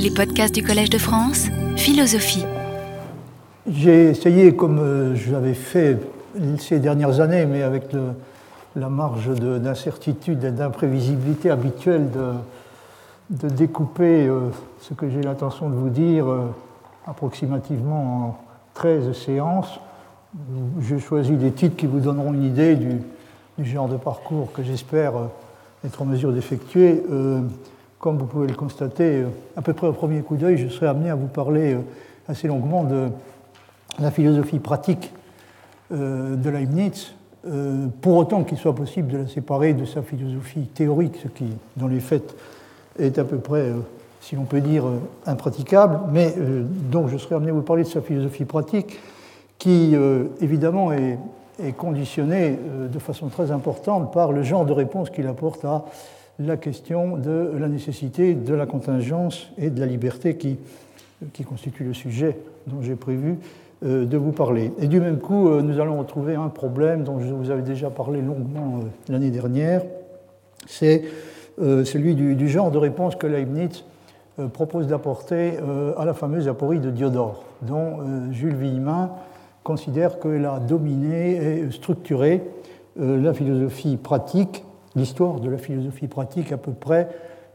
[0.00, 2.44] Les podcasts du Collège de France, philosophie.
[3.68, 5.98] J'ai essayé, comme euh, je l'avais fait
[6.58, 7.86] ces dernières années, mais avec
[8.76, 12.10] la marge d'incertitude et d'imprévisibilité habituelle,
[13.30, 14.50] de, découper euh,
[14.80, 16.42] ce que j'ai l'intention de vous dire euh,
[17.04, 18.38] approximativement en
[18.74, 19.80] 13 séances.
[20.80, 25.14] J'ai choisi des titres qui vous donneront une idée du genre de parcours que j'espère
[25.84, 27.02] être en mesure d'effectuer.
[27.98, 29.24] Comme vous pouvez le constater,
[29.56, 31.76] à peu près au premier coup d'œil, je serai amené à vous parler
[32.28, 33.08] assez longuement de
[33.98, 35.12] la philosophie pratique
[35.92, 37.14] euh, de Leibniz,
[37.46, 41.46] euh, pour autant qu'il soit possible de la séparer de sa philosophie théorique, ce qui,
[41.76, 42.36] dans les faits,
[42.98, 43.78] est à peu près, euh,
[44.20, 44.84] si l'on peut dire,
[45.24, 46.34] impraticable, mais
[46.90, 48.98] donc je serai amené à vous parler de sa philosophie pratique,
[49.58, 49.94] qui
[50.40, 51.18] évidemment est
[51.76, 52.58] conditionnée
[52.92, 55.84] de façon très importante par le genre de réponse qu'il apporte à
[56.38, 60.58] la question de la nécessité de la contingence et de la liberté qui,
[61.32, 63.38] qui constitue le sujet dont j'ai prévu
[63.84, 64.72] euh, de vous parler.
[64.80, 67.90] Et du même coup, euh, nous allons retrouver un problème dont je vous avais déjà
[67.90, 69.82] parlé longuement euh, l'année dernière,
[70.66, 71.04] c'est
[71.60, 73.84] celui du, genre de réponse que Leibniz
[74.52, 75.54] propose d'apporter
[75.96, 77.98] à la fameuse aporie de Diodore, dont
[78.30, 79.10] Jules Villemin
[79.64, 82.44] considère qu'elle a dominé et structuré
[82.96, 84.62] la philosophie pratique,
[84.96, 87.08] l'histoire de la philosophie pratique à peu près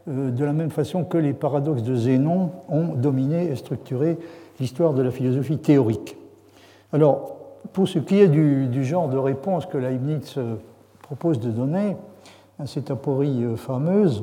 [0.06, 4.18] de la même façon que les paradoxes de Zénon ont dominé et structuré
[4.60, 6.16] l'histoire de la philosophie théorique.
[6.92, 7.34] Alors,
[7.72, 10.56] pour ce qui est du, genre de réponse que Leibniz euh,
[11.02, 11.96] propose de donner
[12.58, 14.22] à cette aporie euh, fameuse,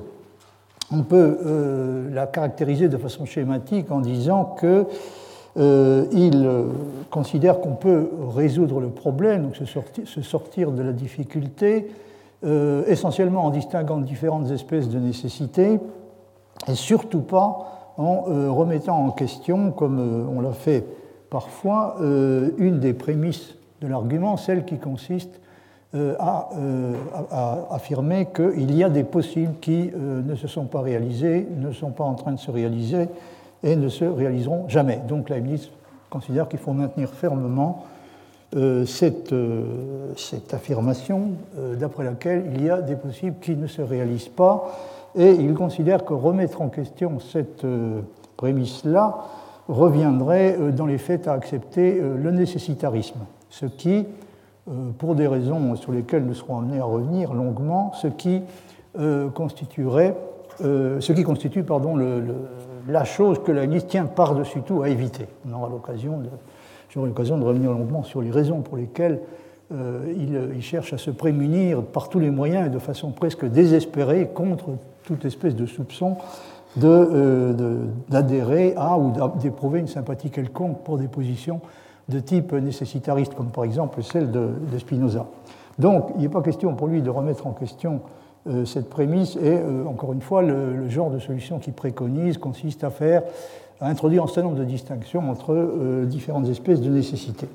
[0.91, 6.37] on peut euh, la caractériser de façon schématique en disant qu'il
[7.09, 11.87] considère qu'on peut résoudre le problème, donc se sortir, de la difficulté,
[12.43, 15.79] essentiellement en distinguant différentes espèces de nécessités,
[16.67, 18.21] et surtout pas en
[18.53, 20.85] remettant en question, comme on l'a fait
[21.31, 25.39] parfois euh, une des prémices de l'argument, celle qui consiste
[25.95, 26.13] euh,
[26.55, 26.93] euh,
[27.31, 31.91] à, affirmer qu'il y a des possibles qui ne se sont pas réalisés, ne sont
[31.91, 33.07] pas en train de se réaliser
[33.63, 35.01] et ne se réaliseront jamais.
[35.07, 35.71] Donc Leibniz
[36.09, 37.85] considère qu'il faut maintenir fermement
[38.85, 39.33] cette,
[40.17, 41.31] cette, affirmation
[41.79, 44.71] d'après laquelle il y a des possibles qui ne se réalisent pas
[45.15, 47.65] et il considère que remettre en question cette
[48.35, 49.25] prémisse-là
[49.67, 53.19] reviendrait euh, dans les faits à accepter euh, le nécessitarisme,
[53.49, 54.05] ce qui,
[54.67, 58.41] euh, pour des raisons sur lesquelles nous serons amenés à revenir longuement, ce qui
[59.33, 60.17] constituerait,
[60.59, 61.95] ce qui constitue pardon,
[62.89, 65.27] la chose que la liste tient par-dessus tout à éviter.
[65.49, 66.27] On aura l'occasion de,
[66.91, 69.19] j'aurai l'occasion de revenir longuement sur les raisons pour lesquelles
[69.71, 74.27] il, il, cherche à se prémunir par tous les moyens et de façon presque désespérée
[74.27, 74.71] contre
[75.05, 76.17] toute espèce de soupçon
[76.81, 81.59] euh, d'adhérer à ou d'éprouver une sympathie quelconque pour des positions
[82.07, 85.27] de type nécessitariste, comme par exemple celle de, Spinoza.
[85.79, 87.99] Donc, il n'est pas question pour lui de remettre en question
[88.47, 92.85] euh, cette prémisse, et euh, encore une fois, le, genre de solution qu'il préconise consiste
[92.85, 93.23] à faire,
[93.81, 97.47] à introduire un certain nombre de distinctions entre différentes espèces de nécessités.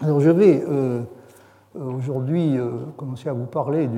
[0.00, 0.62] Alors, je vais
[1.74, 2.56] aujourd'hui
[2.96, 3.88] commencer à vous parler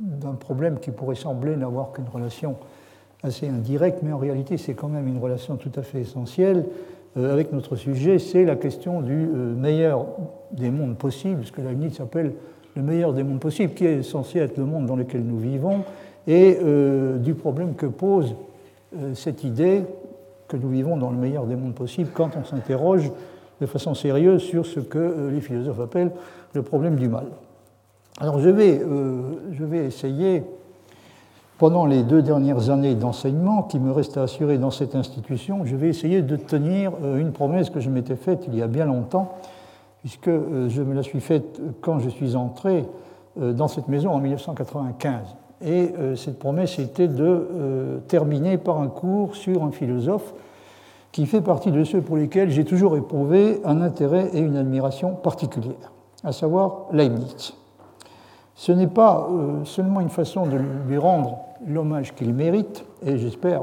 [0.00, 2.56] d'un problème qui pourrait sembler n'avoir qu'une relation
[3.22, 6.64] assez indirect, mais en réalité c'est quand même une relation tout à fait essentielle
[7.16, 10.06] euh, avec notre sujet, c'est la question du euh, meilleur
[10.52, 12.34] des mondes possibles, ce que Leibniz appelle
[12.76, 15.84] le meilleur des mondes possibles, qui est censé être le monde dans lequel nous vivons,
[16.26, 18.34] et euh, du problème que pose
[19.12, 19.82] cette idée
[20.48, 23.12] que nous vivons dans le meilleur des mondes possibles quand on s'interroge
[23.60, 26.12] de façon sérieuse sur ce que les philosophes appellent
[26.54, 27.26] le problème du mal.
[28.20, 28.80] Alors je vais,
[29.52, 30.42] je vais essayer
[31.58, 35.74] pendant les deux dernières années d'enseignement qui me restent à assurer dans cette institution, je
[35.74, 38.86] vais essayer de tenir euh, une promesse que je m'étais faite il y a bien
[38.86, 39.34] longtemps,
[40.00, 42.84] puisque euh, je me la suis faite quand je suis entré
[43.40, 45.34] euh, dans cette maison en 1995.
[45.64, 50.32] Et cette promesse était de terminer par un cours sur un philosophe
[51.10, 55.14] qui fait partie de ceux pour lesquels j'ai toujours éprouvé un intérêt et une admiration
[55.14, 57.54] particulière, à savoir Leibniz.
[58.54, 59.28] Ce n'est pas
[59.64, 60.58] seulement une façon de
[60.88, 63.62] lui rendre l'hommage qu'il mérite, et j'espère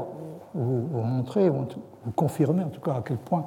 [0.54, 1.66] vous, montrer, vous
[2.14, 3.46] confirmer en tout cas à quel point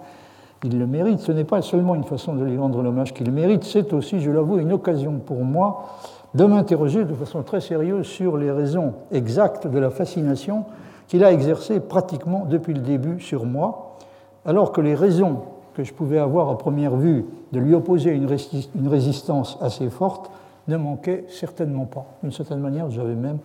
[0.63, 1.19] il le mérite.
[1.19, 4.31] Ce n'est pas seulement une façon de lui rendre l'hommage qu'il mérite, c'est aussi, je
[4.31, 5.86] l'avoue, une occasion pour moi
[6.34, 10.66] de m'interroger de façon très sérieuse sur les raisons exactes de la fascination
[11.08, 13.98] qu'il a exercée pratiquement depuis le début sur moi,
[14.46, 15.42] alors que les raisons
[15.74, 20.30] que je pouvais avoir à première vue de lui opposer une résistance assez forte
[20.68, 22.06] ne manquaient certainement pas.
[22.22, 23.40] D'une certaine manière, j'avais même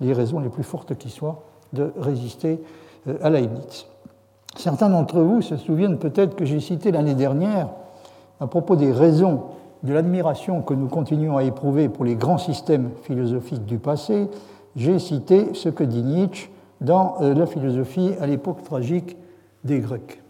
[0.00, 1.42] les raisons les plus fortes qui soient
[1.72, 2.60] de résister
[3.08, 3.86] euh, à Leibniz.
[4.56, 7.68] certains d'entre vous se souviennent peut-être que j'ai cité l'année dernière,
[8.40, 9.44] à propos des raisons
[9.86, 14.28] de l'admiration que nous continuons à éprouver pour les grands systèmes philosophiques du passé,
[14.74, 16.50] j'ai cité ce que dit Nietzsche
[16.80, 19.16] dans euh, la philosophie à l'époque tragique
[19.64, 20.20] des Grecs.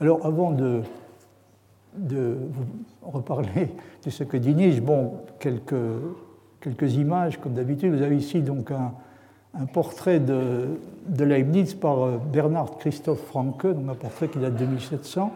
[0.00, 0.82] Alors avant de,
[1.98, 2.64] vous
[3.02, 3.70] reparler
[4.04, 5.74] de ce que dit Nietzsche, bon, quelques,
[6.60, 7.94] quelques images comme d'habitude.
[7.94, 8.92] Vous avez ici donc un,
[9.54, 10.78] un portrait de,
[11.08, 15.32] de, Leibniz par euh, Bernard Christoph Franke, donc un portrait qui date de 1700.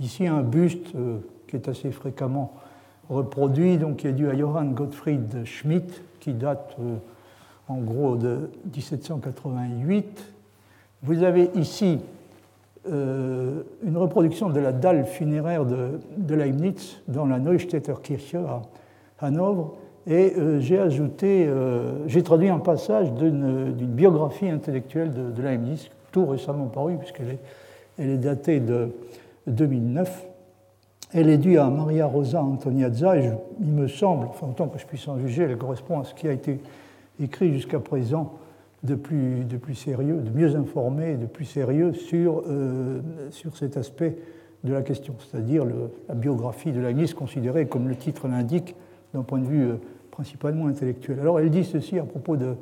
[0.00, 2.52] Ici un buste euh, qui est assez fréquemment
[3.08, 6.76] reproduit, donc qui est dû à Johann Gottfried Schmidt, qui date
[7.68, 10.32] en gros de 1788.
[11.02, 12.00] Vous avez ici
[12.90, 18.62] euh, une reproduction de la dalle funéraire de, de Leibniz dans la Neustädter Kirche à
[19.20, 19.74] Hanovre.
[20.06, 26.26] Et euh, j'ai ajouté, euh, j'ai traduit un passage d'une biographie intellectuelle de, Leibniz, tout
[26.26, 27.38] récemment paru, puisqu'elle
[27.96, 28.90] elle est datée de
[29.46, 30.26] 2009.
[31.16, 33.30] Elle est due à Maria Rosa Antoniazza, et
[33.60, 36.26] il me semble, enfin, autant que je puisse en juger, elle correspond à ce qui
[36.26, 36.58] a été
[37.22, 38.32] écrit jusqu'à présent
[38.82, 39.46] de plus,
[39.76, 43.00] sérieux, de mieux informé, de plus sérieux sur, euh,
[43.30, 44.16] sur cet aspect
[44.64, 45.64] de la question, c'est-à-dire
[46.08, 48.74] la biographie de Leibniz considérée, comme le titre l'indique,
[49.14, 49.76] d'un point de vue euh,
[50.10, 51.20] principalement intellectuel.
[51.20, 52.56] Alors elle dit ceci à propos de,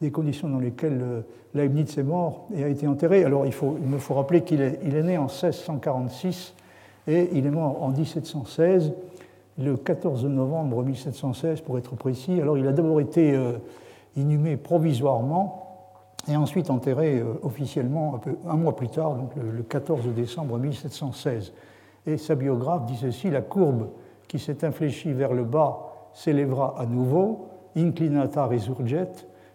[0.00, 1.20] des conditions dans lesquelles euh,
[1.54, 3.24] Leibniz est mort et a été enterré.
[3.24, 6.54] Alors il, faut, il me faut rappeler qu'il est, il est né en 1646
[7.10, 8.92] et il est mort en 1716,
[9.58, 12.40] le 14 novembre 1716 pour être précis.
[12.40, 13.36] Alors il a d'abord été
[14.16, 15.70] inhumé provisoirement
[16.28, 21.52] et ensuite enterré euh, officiellement un, mois plus tard, donc le 14 décembre 1716.
[22.06, 23.88] Et sa biographe dit ceci La courbe
[24.28, 29.08] qui s'est infléchie vers le bas s'élèvera à nouveau, inclinata resurget.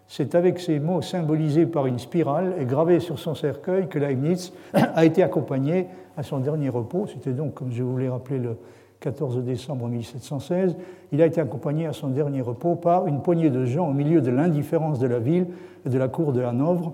[0.08, 4.52] C'est avec ces mots symbolisés par une spirale et gravés sur son cercueil que Leibniz
[4.72, 5.86] a été accompagné
[6.16, 7.06] à son dernier repos.
[7.08, 8.56] C'était donc, comme je vous l'ai rappelé, le
[9.00, 10.76] 14 décembre 1716,
[11.12, 14.20] il a été accompagné à son dernier repos par une poignée de gens au milieu
[14.20, 15.46] de l'indifférence de la ville
[15.84, 16.92] et de la cour de Hanovre.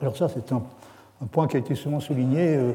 [0.00, 0.62] Alors ça, c'est un,
[1.32, 2.56] point qui a été souvent souligné.
[2.56, 2.72] Euh,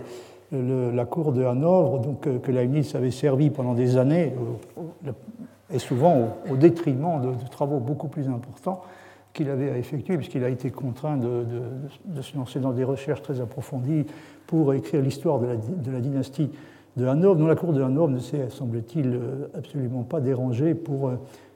[0.51, 4.33] la cour de Hanovre, donc, euh, que Leibniz avait servi pendant des années,
[5.05, 5.11] euh,
[5.71, 8.81] et souvent au, détriment de, travaux beaucoup plus importants
[9.33, 13.41] qu'il avait à effectuer, puisqu'il a été contraint de, se lancer dans des recherches très
[13.41, 14.05] approfondies
[14.47, 16.49] pour écrire l'histoire de la, dynastie
[16.97, 19.19] de Hanovre, dont la cour de Hanovre ne s'est, semble-t-il,
[19.55, 21.15] absolument pas dérangée pour euh,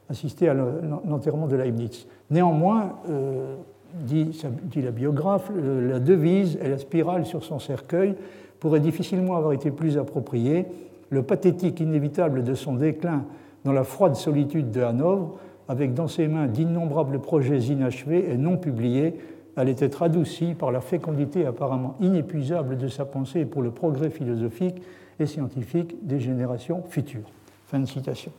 [0.09, 2.07] assister à l'enterrement de Leibniz.
[2.29, 3.55] Néanmoins, euh,
[4.01, 8.15] dit, dit, la biographe, la devise et la spirale sur son cercueil
[8.59, 10.65] pourraient difficilement avoir été plus appropriées.
[11.09, 13.25] Le pathétique inévitable de son déclin
[13.65, 15.35] dans la froide solitude de Hanovre,
[15.68, 19.15] avec dans ses mains d'innombrables projets inachevés et non publiés,
[19.56, 24.81] allait être adouci par la fécondité apparemment inépuisable de sa pensée pour le progrès philosophique
[25.19, 27.30] et scientifiques des générations futures.
[27.68, 28.31] Fin de citation.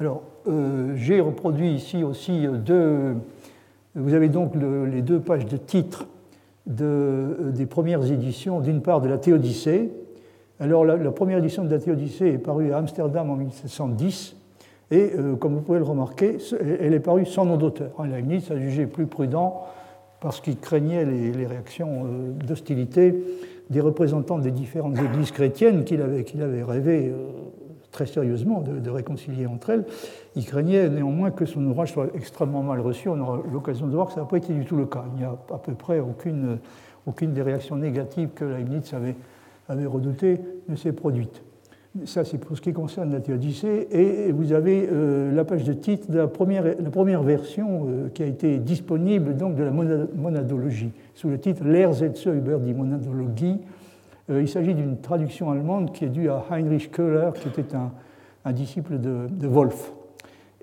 [0.00, 3.16] Alors, euh, j'ai reproduit ici aussi deux.
[3.94, 6.06] Vous avez donc les deux pages de titres
[6.66, 9.90] de, euh, des premières éditions, d'une part de la Théodicée.
[10.58, 14.36] Alors, la, première édition de la Théodicée est parue à Amsterdam en 1710,
[14.90, 16.38] et euh, comme vous pouvez le remarquer,
[16.80, 17.90] elle est parue sans nom d'auteur.
[18.04, 19.64] Leibniz a jugé plus prudent
[20.20, 22.06] parce qu'il craignait les, réactions
[22.46, 23.14] d'hostilité
[23.70, 27.26] des représentants des différentes églises chrétiennes qu'il avait, avait rêvé euh,
[27.90, 29.84] très sérieusement de, réconcilier entre elles.
[30.36, 33.08] Il craignait néanmoins que son ouvrage soit extrêmement mal reçu.
[33.08, 35.04] On aura l'occasion de voir que ça n'a pas été du tout le cas.
[35.14, 36.58] Il n'y a à peu près aucune,
[37.32, 38.92] des réactions négatives que Leibniz
[39.68, 41.42] avait redoutées ne s'est produite.
[42.04, 43.88] Ça, c'est pour ce qui concerne la théodicée.
[43.90, 48.26] Et vous avez euh, la page de titre de la première, version euh, qui a
[48.26, 53.60] été disponible donc, de la monadologie, sous le titre Lehrsätze über die Monadologie.
[54.30, 57.76] Euh, il s'agit d'une traduction allemande qui est due à Heinrich Köhler, qui était
[58.44, 59.92] un, disciple de, de, Wolff.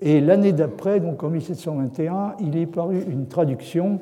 [0.00, 3.98] Et l'année d'après, donc en 1721, il est paru une traduction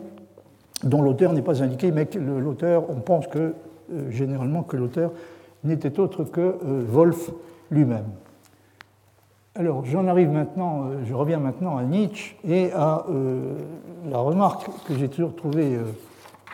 [0.85, 3.55] dont l'auteur n'est pas indiqué, mais l'auteur, on pense que
[4.11, 5.13] généralement que l'auteur
[5.65, 7.31] n'était autre que euh, Wolf
[7.71, 8.07] lui-même.
[9.55, 13.55] Alors j'en arrive maintenant, euh, je reviens maintenant à Nietzsche et à euh,
[14.11, 15.79] la remarque que j'ai toujours trouvée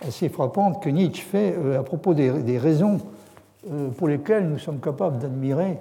[0.07, 2.99] assez frappante que Nietzsche fait à propos des, raisons
[3.97, 5.79] pour lesquelles nous sommes capables d'admirer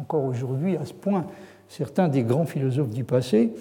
[0.00, 1.26] encore aujourd'hui à ce point
[1.68, 3.52] certains des grands philosophes du passé,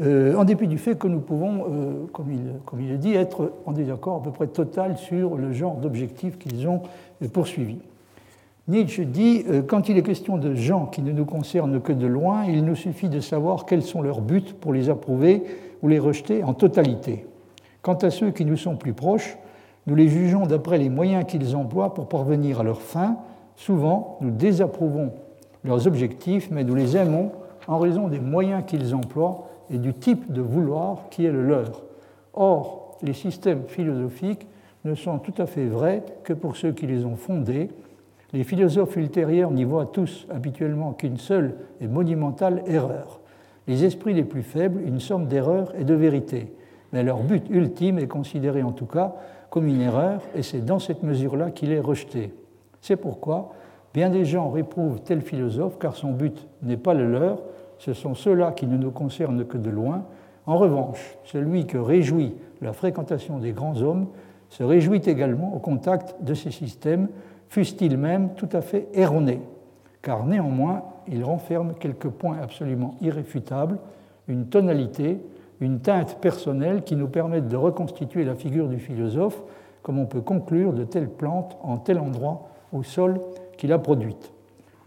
[0.00, 4.16] en dépit du fait que nous pouvons, comme, il, comme le dit, être en désaccord
[4.16, 6.82] à peu près total sur le genre d'objectifs qu'ils ont
[7.32, 7.80] poursuivis.
[8.68, 12.06] Nietzsche dit euh, Quand il est question de gens qui ne nous concernent que de
[12.06, 15.42] loin, il nous suffit de savoir quels sont leurs buts pour les approuver
[15.82, 17.24] ou les rejeter en totalité.
[17.82, 19.38] Quant à ceux qui nous sont plus proches,
[19.86, 23.16] Nous les jugeons d'après les moyens qu'ils emploient pour parvenir à leur fin.
[23.56, 25.12] Souvent, nous désapprouvons
[25.64, 27.32] leurs objectifs, mais nous les aimons
[27.66, 31.82] en raison des moyens qu'ils emploient et du type de vouloir qui est le leur.
[32.34, 34.46] Or, les systèmes philosophiques
[34.84, 37.70] ne sont tout à fait vrais que pour ceux qui les ont fondés.
[38.32, 43.20] Les philosophes ultérieurs n'y voient tous habituellement qu'une seule et monumentale erreur.
[43.66, 46.52] Les esprits les plus faibles, une somme d'erreurs et de vérités.
[46.92, 49.14] Mais leur but ultime est considéré en tout cas
[49.50, 52.34] comme une erreur, et c'est dans cette mesure-là qu'il est rejeté.
[52.82, 53.52] C'est pourquoi
[53.94, 57.42] bien des gens réprouvent tel philosophe, car son but n'est pas le leur,
[57.78, 60.04] ce sont ceux-là qui ne nous concernent que de loin.
[60.46, 64.08] En revanche, celui que réjouit la fréquentation des grands hommes
[64.50, 67.08] se réjouit également au contact de ces systèmes,
[67.48, 69.40] fussent-ils même tout à fait erronés,
[70.02, 73.78] car néanmoins, ils renferment quelques points absolument irréfutables,
[74.28, 75.18] une tonalité,
[75.60, 79.42] une teinte personnelle qui nous permettent de reconstituer la figure du philosophe,
[79.82, 83.20] comme on peut conclure de telle plante en tel endroit au sol
[83.56, 84.32] qu'il a produite.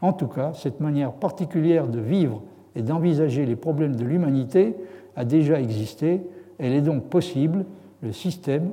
[0.01, 2.41] En tout cas, cette manière particulière de vivre
[2.75, 4.75] et d'envisager les problèmes de l'humanité
[5.15, 6.21] a déjà existé,
[6.57, 7.65] elle est donc possible,
[8.01, 8.71] le système,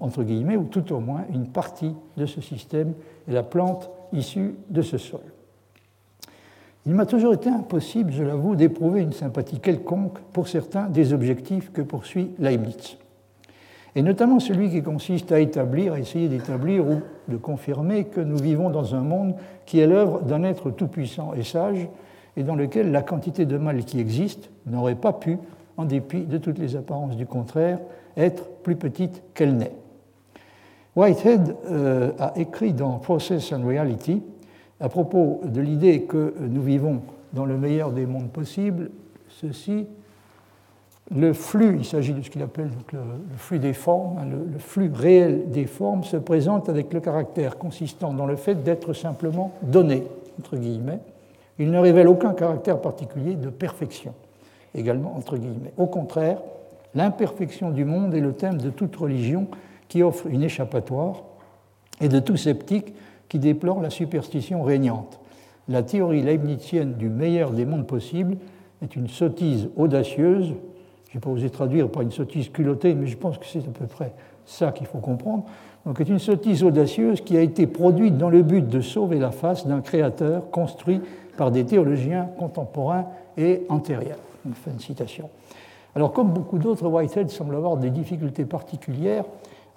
[0.00, 2.94] entre guillemets, ou tout au moins une partie de ce système
[3.28, 5.20] est la plante issue de ce sol.
[6.84, 11.72] Il m'a toujours été impossible, je l'avoue, d'éprouver une sympathie quelconque pour certains des objectifs
[11.72, 12.96] que poursuit Leibniz.
[13.96, 18.36] Et notamment celui qui consiste à établir, à essayer d'établir ou de confirmer que nous
[18.36, 21.88] vivons dans un monde qui est l'œuvre d'un être tout-puissant et sage,
[22.36, 25.38] et dans lequel la quantité de mal qui existe n'aurait pas pu,
[25.76, 27.78] en dépit de toutes les apparences du contraire,
[28.16, 29.74] être plus petite qu'elle n'est.
[30.94, 34.22] Whitehead euh, a écrit dans Process and Reality
[34.80, 38.90] à propos de l'idée que nous vivons dans le meilleur des mondes possibles,
[39.28, 39.86] ceci,
[41.14, 42.98] le flux, il s'agit de ce qu'il appelle le,
[43.36, 48.12] flux des formes, hein, le, flux réel des formes se présente avec le caractère consistant
[48.12, 50.04] dans le fait d'être simplement donné,
[50.38, 50.98] entre guillemets.
[51.58, 54.14] Il ne révèle aucun caractère particulier de perfection,
[54.74, 55.72] également entre guillemets.
[55.76, 56.38] Au contraire,
[56.96, 59.46] l'imperfection du monde est le thème de toute religion
[59.88, 61.22] qui offre une échappatoire
[62.00, 62.94] et de tout sceptique
[63.28, 65.20] qui déplore la superstition régnante.
[65.68, 68.36] La théorie leibnizienne du meilleur des mondes possibles
[68.82, 70.54] est une sottise audacieuse,
[71.10, 73.72] je n'ai pas osé traduire par une sottise culottée, mais je pense que c'est à
[73.72, 74.12] peu près
[74.44, 75.44] ça qu'il faut comprendre.
[75.84, 79.30] Donc, c'est une sottise audacieuse qui a été produite dans le but de sauver la
[79.30, 81.00] face d'un créateur construit
[81.36, 84.18] par des théologiens contemporains et antérieurs.
[84.52, 85.28] Fin de citation.
[85.96, 89.24] Alors, comme beaucoup d'autres, Whitehead semble avoir des difficultés particulières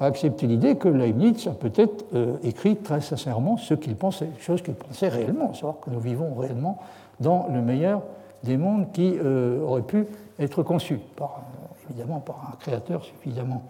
[0.02, 4.62] à accepter l'idée que Leibniz a peut-être euh, écrit très sincèrement ce qu'il pensait, chose
[4.62, 6.78] qu'il pensait réellement, savoir que nous vivons réellement
[7.22, 8.02] dans le meilleur
[8.44, 10.08] des mondes qui euh, aurait pu
[10.40, 11.42] être conçu, par,
[11.90, 13.64] évidemment par un créateur suffisamment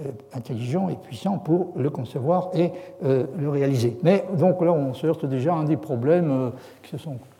[0.00, 3.98] euh, intelligent et puissant pour le concevoir et le réaliser.
[4.02, 6.52] Mais donc là, on se heurte déjà à un des problèmes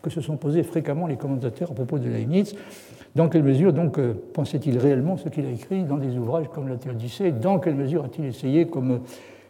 [0.03, 2.55] que se sont posés fréquemment les commentateurs à propos de Leibniz.
[3.15, 6.69] Dans quelle mesure donc euh, pensait-il réellement ce qu'il a écrit dans des ouvrages comme
[6.69, 9.01] la Théodicée Dans quelle mesure a-t-il essayé, comme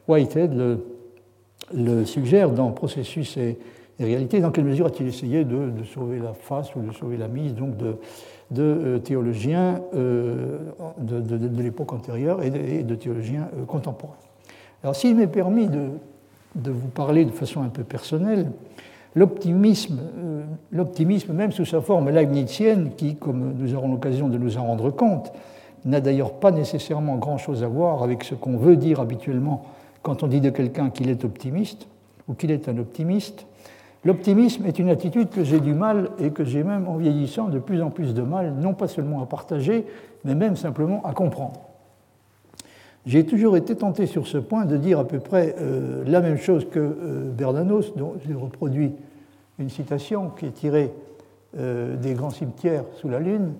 [0.07, 0.79] Whitehead
[1.73, 3.57] le, suggère dans Processus et,
[3.99, 7.53] Réalité, dans quelle mesure a-t-il essayé de, sauver la face ou de sauver la mise
[7.53, 7.97] donc de,
[8.57, 10.57] euh, théologiens euh,
[10.97, 14.17] de, l'époque antérieure et de, théologiens contemporains?
[14.81, 18.47] Alors s'il m'est permis de, vous parler de façon un peu personnelle,
[19.15, 24.57] L'optimisme, euh, l'optimisme, même sous sa forme leibnizienne, qui, comme nous aurons l'occasion de nous
[24.57, 25.33] en rendre compte,
[25.83, 29.63] n'a d'ailleurs pas nécessairement grand-chose à voir avec ce qu'on veut dire habituellement
[30.01, 31.87] quand on dit de quelqu'un qu'il est optimiste
[32.27, 33.45] ou qu'il est un optimiste.
[34.05, 37.59] L'optimisme est une attitude que j'ai du mal et que j'ai même en vieillissant de
[37.59, 39.85] plus en plus de mal, non pas seulement à partager,
[40.23, 41.70] mais même simplement à comprendre.
[43.07, 46.37] J'ai toujours été tenté sur ce point de dire à peu près euh, la même
[46.37, 48.93] chose que euh, Bernanos, dont j'ai reproduit
[49.57, 50.93] une citation qui est tirée
[51.57, 53.53] euh, des grands cimetières sous la Lune.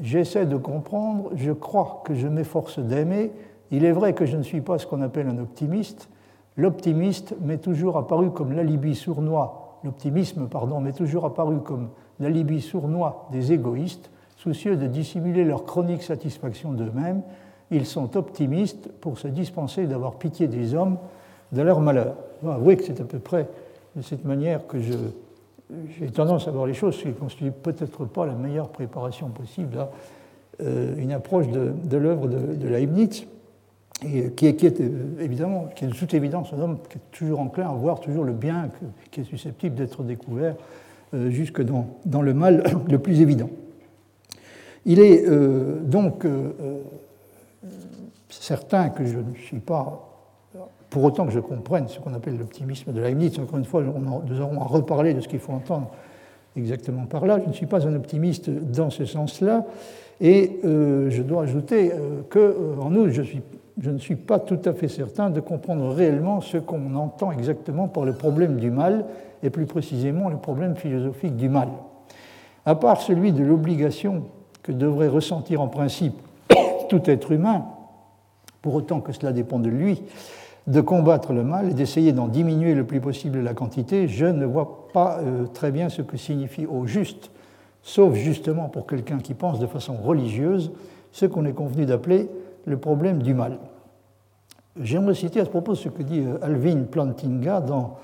[0.00, 3.30] J'essaie de comprendre, je crois que je m'efforce d'aimer.
[3.70, 6.08] Il est vrai que je ne suis pas ce qu'on appelle un optimiste.
[6.56, 13.28] L'optimiste m'est toujours apparu comme l'alibi sournois, l'optimisme, pardon, m'est toujours apparu comme l'alibi sournois
[13.30, 17.22] des égoïstes, soucieux de dissimuler leur chronique satisfaction d'eux-mêmes
[17.72, 20.98] ils sont optimistes pour se dispenser d'avoir pitié des hommes
[21.52, 22.14] de leur malheur.
[22.40, 23.48] Je dois avouer que c'est à peu près
[23.96, 28.04] de cette manière que j'ai tendance à voir les choses, ce qui ne constitue peut-être
[28.04, 29.90] pas la meilleure préparation possible à
[30.62, 33.26] euh, une approche de, l'œuvre de, Leibniz,
[34.04, 36.98] et qui, est, qui, est, euh, évidemment, qui est de toute évidence un homme qui
[36.98, 38.68] est toujours enclin à voir toujours le bien
[39.10, 40.56] qui est susceptible d'être découvert
[41.14, 43.48] euh, jusque dans, dans, le mal le plus évident.
[44.84, 45.24] Il est
[45.84, 46.26] donc
[48.40, 50.08] certain que je ne suis pas
[50.92, 53.38] pour autant que je comprenne ce qu'on appelle l'optimisme de Leibniz.
[53.38, 55.90] Encore une fois, nous aurons à reparler de ce qu'il faut entendre
[56.54, 57.38] exactement par là.
[57.42, 59.64] Je ne suis pas un optimiste dans ce sens-là.
[60.20, 63.22] Et euh, je dois ajouter euh, qu'en outre, je,
[63.80, 67.88] je ne suis pas tout à fait certain de comprendre réellement ce qu'on entend exactement
[67.88, 69.06] par le problème du mal,
[69.42, 71.68] et plus précisément le problème philosophique du mal.
[72.64, 74.24] À part celui de l'obligation
[74.62, 76.14] que devrait ressentir en principe
[76.88, 77.64] tout être humain,
[78.62, 80.02] pour autant que cela dépend de lui,
[80.68, 84.46] de combattre le mal et d'essayer d'en diminuer le plus possible la quantité, je ne
[84.46, 87.30] vois pas euh, très bien ce que signifie au juste,
[87.82, 90.72] sauf justement pour quelqu'un qui pense de façon religieuse,
[91.10, 92.28] ce qu'on est convenu d'appeler
[92.64, 93.58] le problème du mal.
[94.80, 97.98] J'aimerais citer à ce propos ce que dit euh, Alvin Plantinga dans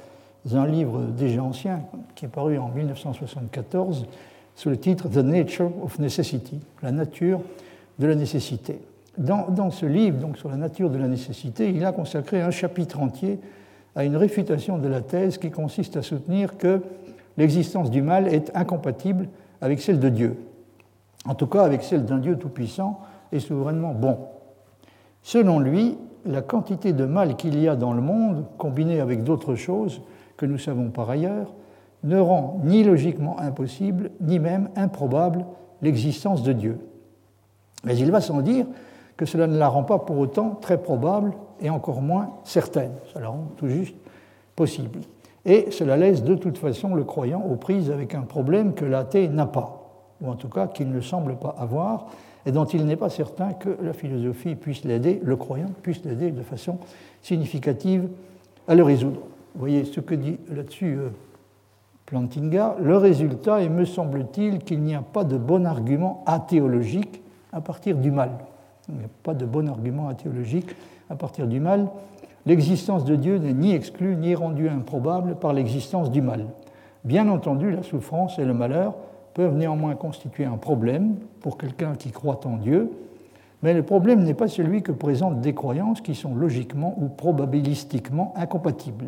[0.52, 1.82] un livre déjà ancien
[2.14, 4.06] qui est paru en 1974
[4.56, 7.40] sous le titre The Nature of Necessity, la nature
[8.00, 8.80] de la nécessité.
[9.18, 13.00] Dans, ce livre, donc sur la nature de la nécessité, il a consacré un chapitre
[13.00, 13.40] entier
[13.96, 16.80] à une réfutation de la thèse qui consiste à soutenir que
[17.36, 19.28] l'existence du mal est incompatible
[19.60, 20.36] avec celle de Dieu,
[21.26, 23.00] en tout cas avec celle d'un Dieu tout-puissant
[23.32, 24.18] et souverainement bon.
[25.22, 29.56] Selon lui, la quantité de mal qu'il y a dans le monde, combinée avec d'autres
[29.56, 30.00] choses
[30.36, 31.52] que nous savons par ailleurs,
[32.04, 35.44] ne rend ni logiquement impossible, ni même improbable
[35.82, 36.78] l'existence de Dieu.
[37.84, 38.66] Mais il va sans dire
[39.18, 42.92] que cela ne la rend pas pour autant très probable et encore moins certaine.
[43.12, 43.96] Ça la rend tout juste
[44.56, 45.00] possible.
[45.44, 49.28] Et cela laisse de toute façon le croyant aux prises avec un problème que l'athée
[49.28, 49.90] n'a pas,
[50.22, 52.06] ou en tout cas qu'il ne semble pas avoir,
[52.46, 56.30] et dont il n'est pas certain que la philosophie puisse l'aider, le croyant puisse l'aider
[56.30, 56.78] de façon
[57.20, 58.08] significative
[58.68, 59.20] à le résoudre.
[59.54, 61.08] Vous voyez ce que dit là-dessus euh,
[62.06, 62.76] Plantinga.
[62.80, 67.20] Le résultat est, me semble-t-il, qu'il n'y a pas de bon argument athéologique
[67.52, 68.30] à partir du mal.
[68.88, 70.74] Il n'y a pas de bon argument théologique
[71.10, 71.88] à partir du mal.
[72.46, 76.46] L'existence de Dieu n'est ni exclue ni rendue improbable par l'existence du mal.
[77.04, 78.94] Bien entendu, la souffrance et le malheur
[79.34, 82.90] peuvent néanmoins constituer un problème pour quelqu'un qui croit en Dieu,
[83.62, 88.32] mais le problème n'est pas celui que présentent des croyances qui sont logiquement ou probabilistiquement
[88.36, 89.06] incompatibles.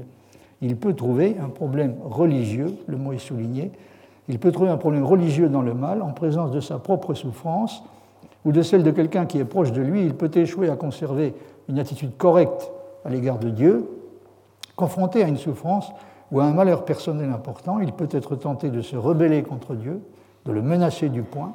[0.60, 3.72] Il peut trouver un problème religieux, le mot est souligné,
[4.28, 7.82] il peut trouver un problème religieux dans le mal en présence de sa propre souffrance
[8.44, 11.35] ou de celle de quelqu'un qui est proche de lui, il peut échouer à conserver
[11.68, 12.70] une attitude correcte
[13.05, 13.88] à l'égard de Dieu.
[14.76, 15.92] Confronté à une souffrance
[16.33, 20.00] ou à un malheur personnel important, il peut être tenté de se rebeller contre Dieu,
[20.46, 21.53] de le menacer du poing,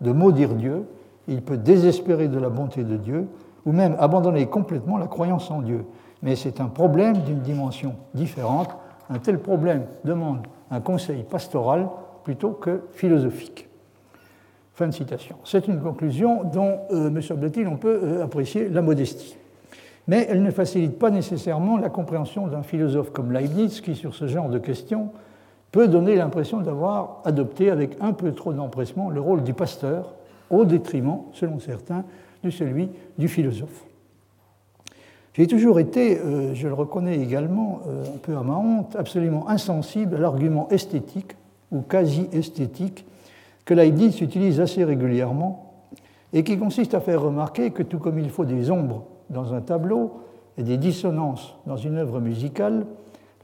[0.00, 0.86] de maudire Dieu,
[1.28, 3.28] il peut désespérer de la bonté de Dieu,
[3.66, 5.84] ou même abandonner complètement la croyance en Dieu.
[6.22, 8.70] Mais c'est un problème d'une dimension différente.
[9.10, 11.88] Un tel problème demande un conseil pastoral
[12.24, 13.67] plutôt que philosophique.
[15.44, 17.20] C'est une conclusion dont, euh, M.
[17.36, 19.36] Blatil, on peut euh, apprécier la modestie.
[20.06, 24.28] Mais elle ne facilite pas nécessairement la compréhension d'un philosophe comme Leibniz, qui, sur ce
[24.28, 25.10] genre de questions,
[25.72, 30.14] peut donner l'impression d'avoir adopté avec un peu trop d'empressement le rôle du pasteur,
[30.48, 32.04] au détriment, selon certains,
[32.42, 32.88] de celui
[33.18, 33.84] du philosophe.
[35.34, 40.16] J'ai toujours été, euh, je le reconnais également, un peu à ma honte, absolument insensible
[40.16, 41.36] à l'argument esthétique
[41.70, 43.04] ou quasi esthétique
[43.68, 45.74] que Leibniz utilise assez régulièrement
[46.32, 49.60] et qui consiste à faire remarquer que tout comme il faut des ombres dans un
[49.60, 50.22] tableau
[50.56, 52.86] et des dissonances dans une œuvre musicale,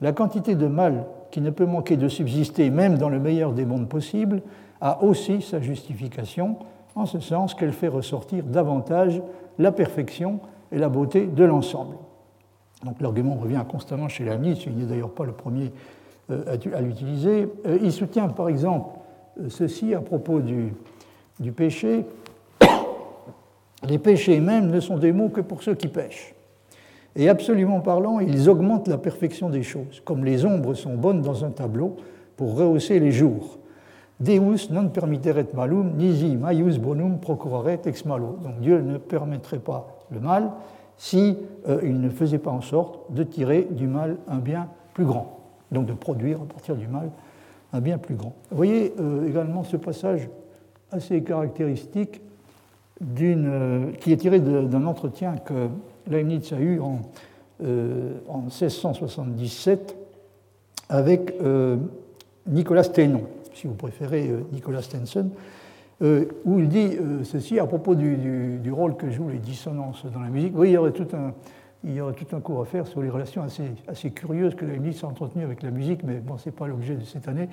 [0.01, 3.67] la quantité de mal qui ne peut manquer de subsister même dans le meilleur des
[3.67, 4.41] mondes possibles
[4.81, 6.57] a aussi sa justification,
[6.95, 9.21] en ce sens qu'elle fait ressortir davantage
[9.59, 10.41] la perfection
[10.73, 11.97] et la beauté de l'ensemble.
[12.83, 15.71] Donc l'argument revient constamment chez Leibniz, il n'est d'ailleurs pas le premier
[16.31, 17.47] euh, à l'utiliser.
[17.67, 19.04] Euh, il soutient par exemple
[19.49, 20.73] ceci à propos du,
[21.53, 22.07] péché.
[23.89, 26.35] Les péchés même ne sont des mots que pour ceux qui pêchent.
[27.17, 31.45] Et absolument parlant, ils augmentent la perfection des choses, comme les ombres sont bonnes dans
[31.45, 31.97] un tableau
[32.37, 33.59] pour rehausser les jours.
[34.21, 38.39] Deus non permitteret malum, nisi maius bonum procuraret ex malo.
[38.43, 40.51] Donc Dieu ne permettrait pas le mal
[40.97, 41.37] si
[41.69, 45.41] euh, il ne faisait pas en sorte de tirer du mal un bien plus grand,
[45.73, 47.11] donc de produire à partir du mal
[47.81, 48.35] bien plus grand.
[48.51, 50.29] Vous voyez euh, également ce passage
[50.91, 52.21] assez caractéristique
[53.21, 55.69] euh, qui est tiré d'un entretien que
[56.09, 57.01] Leibniz a eu en,
[57.61, 59.95] 1677 euh,
[60.89, 61.35] avec
[62.47, 63.23] Nicolas Ténon,
[63.55, 65.31] si vous préférez Nicolas Stenson,
[66.01, 70.29] où il dit ceci à propos du, du, rôle que jouent les dissonances dans la
[70.29, 70.53] musique.
[70.55, 71.33] Oui, il y aurait tout un,
[71.85, 74.65] il y aurait tout un cours à faire sur les relations assez, assez curieuses que
[74.65, 77.49] Leibniz a entretenues avec la musique, mais bon, ce n'est pas l'objet de cette année.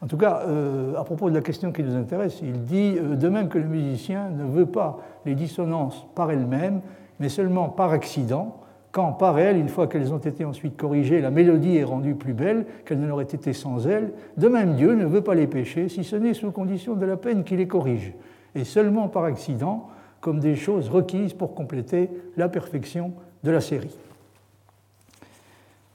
[0.00, 3.14] En tout cas, euh, à propos de la question qui nous intéresse, il dit euh,
[3.14, 6.80] de même que le musicien ne veut pas les dissonances par elles-mêmes,
[7.20, 8.58] mais seulement par accident,
[8.90, 12.34] quand par elles, une fois qu'elles ont été ensuite corrigées, la mélodie est rendue plus
[12.34, 15.88] belle qu'elle ne l'aurait été sans elles, de même Dieu ne veut pas les pécher,
[15.88, 18.12] si ce n'est sous condition de la peine qu'il les corrige,
[18.54, 19.88] et seulement par accident,
[20.20, 23.12] comme des choses requises pour compléter la perfection
[23.42, 23.96] de la série.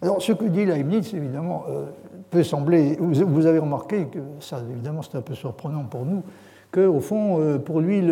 [0.02, 1.86] Alors, ce que dit Leibniz, évidemment, euh,
[2.30, 2.98] peut sembler.
[3.00, 6.24] Vous avez remarqué que ça, évidemment, c'est un peu surprenant pour nous,
[6.72, 8.04] qu'au fond, euh, pour lui,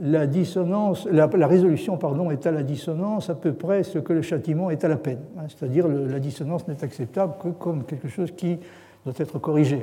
[0.00, 4.22] la dissonance, la, résolution pardon, est à la dissonance à peu près ce que le
[4.22, 5.20] châtiment est à la peine.
[5.38, 5.44] Hein.
[5.48, 8.58] C'est-à-dire la dissonance n'est acceptable que comme quelque chose qui
[9.04, 9.80] doit être corrigé.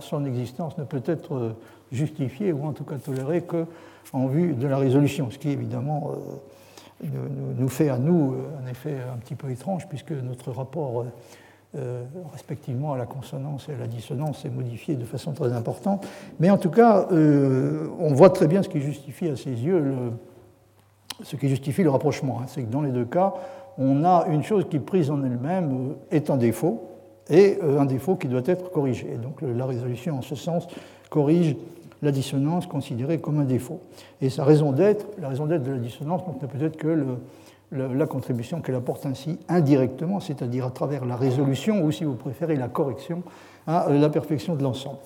[0.00, 1.50] son existence ne peut être euh,
[1.92, 6.12] justifiée ou en tout cas tolérée qu'en vue de la résolution, ce qui évidemment
[7.00, 11.04] nous fait à nous euh, un effet un petit peu étrange puisque notre rapport
[11.76, 16.08] euh, respectivement à la consonance et à la dissonance, est modifié de façon très importante.
[16.40, 19.78] Mais en tout cas, euh, on voit très bien ce qui justifie à ses yeux
[19.78, 19.96] le,
[21.22, 22.40] ce qui justifie le rapprochement.
[22.40, 22.46] Hein.
[22.46, 23.34] C'est que dans les deux cas,
[23.76, 26.88] on a une chose qui, prise en elle-même, euh, est un défaut,
[27.28, 29.18] et un défaut qui doit être corrigé.
[29.22, 30.66] Donc la résolution, en ce sens,
[31.10, 31.54] corrige
[32.02, 33.80] la dissonance considérée comme un défaut.
[34.20, 37.16] Et sa raison d'être, la raison d'être de la dissonance, n'est peut-être que
[37.72, 42.56] la contribution qu'elle apporte ainsi indirectement, c'est-à-dire à travers la résolution ou, si vous préférez,
[42.56, 43.22] la correction
[43.66, 44.98] à la perfection de l'ensemble.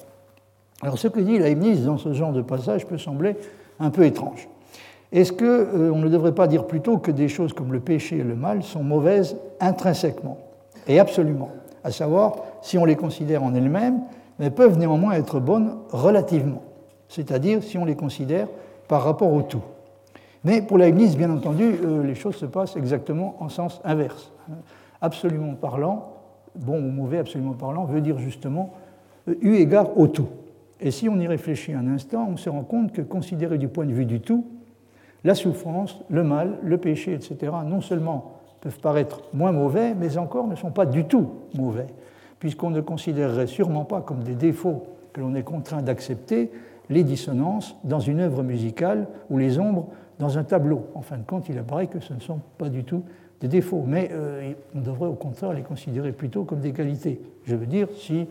[0.82, 3.36] Alors ce que dit Leibniz dans ce genre de passage peut sembler
[3.78, 4.48] un peu étrange.
[5.12, 8.22] Est-ce qu'on euh, ne devrait pas dire plutôt que des choses comme le péché et
[8.22, 10.38] le mal sont mauvaises intrinsèquement?
[10.88, 11.50] Et absolument,
[11.84, 14.00] à savoir si on les considère en elles-mêmes,
[14.38, 16.62] mais peuvent néanmoins être bonnes relativement,
[17.12, 18.48] c'est-à-dire si on les considère
[18.88, 19.62] par rapport au tout
[20.44, 24.32] mais pour Leibniz, bien entendu, euh, les choses se passent exactement en sens inverse.
[25.00, 26.14] Absolument parlant,
[26.56, 28.70] bon ou mauvais, absolument parlant, veut dire justement
[29.28, 30.28] euh, eu égard au tout.
[30.80, 33.86] Et si on y réfléchit un instant, on se rend compte que considéré du point
[33.86, 34.46] de vue du tout,
[35.22, 40.48] la souffrance, le mal, le péché, etc., non seulement peuvent paraître moins mauvais, mais encore
[40.48, 41.86] ne sont pas du tout mauvais,
[42.40, 46.50] puisqu'on ne considérerait sûrement pas comme des défauts que l'on est contraint d'accepter
[46.90, 50.86] les dissonances dans une œuvre musicale où les ombres dans un tableau.
[50.94, 53.02] En fin de compte, il apparaît que ce ne sont pas du tout
[53.40, 57.20] des défauts, mais euh, on devrait au contraire les considérer plutôt comme des qualités.
[57.44, 58.28] Je veux dire, si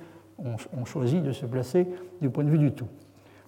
[0.78, 1.88] on, choisit de se placer
[2.22, 2.88] du point de vue du tout.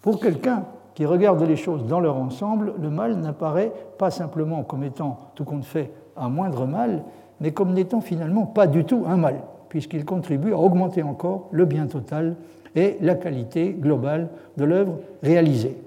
[0.02, 4.84] Pour quelqu'un qui regarde les choses dans leur ensemble, le mal n'apparaît pas simplement comme
[4.84, 7.04] étant, tout compte fait, un moindre mal,
[7.40, 11.66] mais comme n'étant finalement pas du tout un mal, puisqu'il contribue à augmenter encore le
[11.66, 12.36] bien total
[12.76, 15.78] et la qualité globale de l'œuvre réalisée.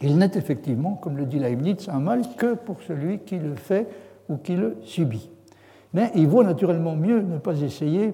[0.00, 3.88] Il n'est effectivement, comme le dit Leibniz, un mal que pour celui qui le fait
[4.28, 5.30] ou qui le subit.
[5.92, 8.12] Mais il vaut naturellement mieux ne pas essayer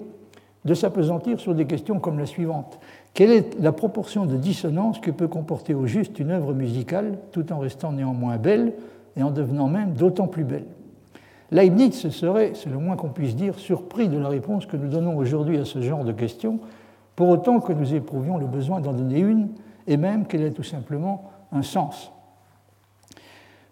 [0.63, 2.79] de s'apesantir sur des questions comme la suivante.
[3.13, 7.53] Quelle est la proportion de dissonance que peut comporter au juste une œuvre musicale tout
[7.53, 8.73] en restant néanmoins belle
[9.15, 10.65] et en devenant même d'autant plus belle?
[11.51, 15.15] Leibniz serait, c'est le moins qu'on puisse dire, surpris de la réponse que nous donnons
[15.15, 16.59] aujourd'hui à ce genre de questions,
[17.15, 19.49] pour autant que nous éprouvions le besoin d'en donner une,
[19.87, 22.11] et même qu'elle est tout simplement un sens.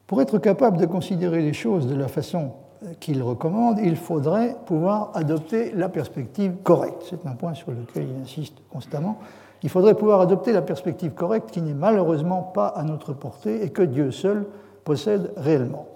[0.08, 2.52] Pour être capable de considérer les choses de la façon
[3.00, 7.04] qu'il recommande, il faudrait pouvoir adopter la perspective correcte.
[7.10, 9.18] C'est un point sur lequel il insiste constamment.
[9.64, 13.70] Il faudrait pouvoir adopter la perspective correcte qui n'est malheureusement pas à notre portée et
[13.70, 14.46] que Dieu seul
[14.84, 15.88] possède réellement.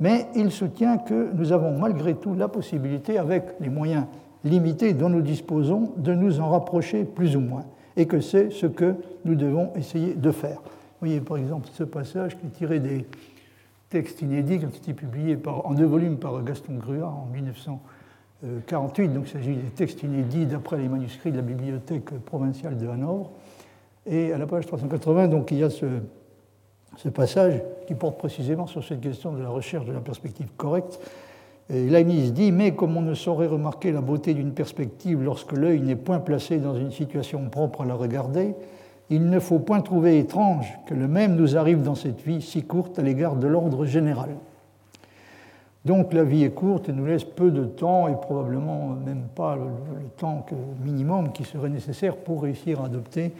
[0.00, 4.04] Mais il soutient que nous avons malgré tout la possibilité, avec les moyens
[4.46, 7.64] limités dont nous disposons, de nous en rapprocher plus ou moins,
[7.96, 10.60] et que c'est ce que nous devons essayer de faire.
[10.62, 13.06] Vous voyez par exemple ce passage qui est tiré des
[13.90, 19.08] textes inédits qui ont été publiés en deux volumes par Gaston Grua en 1948.
[19.12, 23.30] Donc il s'agit des textes inédits d'après les manuscrits de la bibliothèque provinciale de Hanovre.
[24.06, 28.84] Et à la page 380, donc, il y a ce passage qui porte précisément sur
[28.84, 31.00] cette question de la recherche de la perspective correcte.
[31.68, 35.96] Et dit Mais comme on ne saurait remarquer la beauté d'une perspective lorsque l'œil n'est
[35.96, 38.54] point placé dans une situation propre à la regarder,
[39.10, 42.62] il ne faut point trouver étrange que le même nous arrive dans cette vie si
[42.62, 44.30] courte à l'égard de l'ordre général.
[45.84, 49.54] Donc la vie est courte et nous laisse peu de temps et probablement même pas
[49.54, 49.62] le,
[50.16, 50.44] temps
[50.84, 53.30] minimum qui serait nécessaire pour réussir à adopter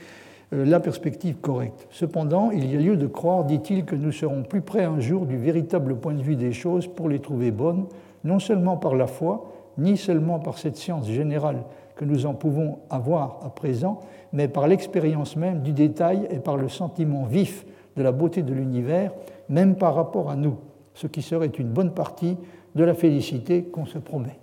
[0.53, 1.89] euh, la perspective correcte.
[1.91, 5.27] Cependant, il y a lieu de croire, dit-il, que nous serons plus près un jour
[5.27, 7.87] du véritable point de vue des choses pour les trouver bonnes,
[8.25, 11.65] non seulement par la foi, ni seulement par cette science générale
[11.97, 14.01] que nous en pouvons avoir à présent,
[14.33, 17.65] mais par l'expérience même du détail et par le sentiment vif
[17.97, 19.13] de la beauté de l'univers,
[19.49, 20.59] même par rapport à nous,
[20.95, 22.37] ce qui serait une bonne partie
[22.75, 24.39] de la félicité qu'on se promet.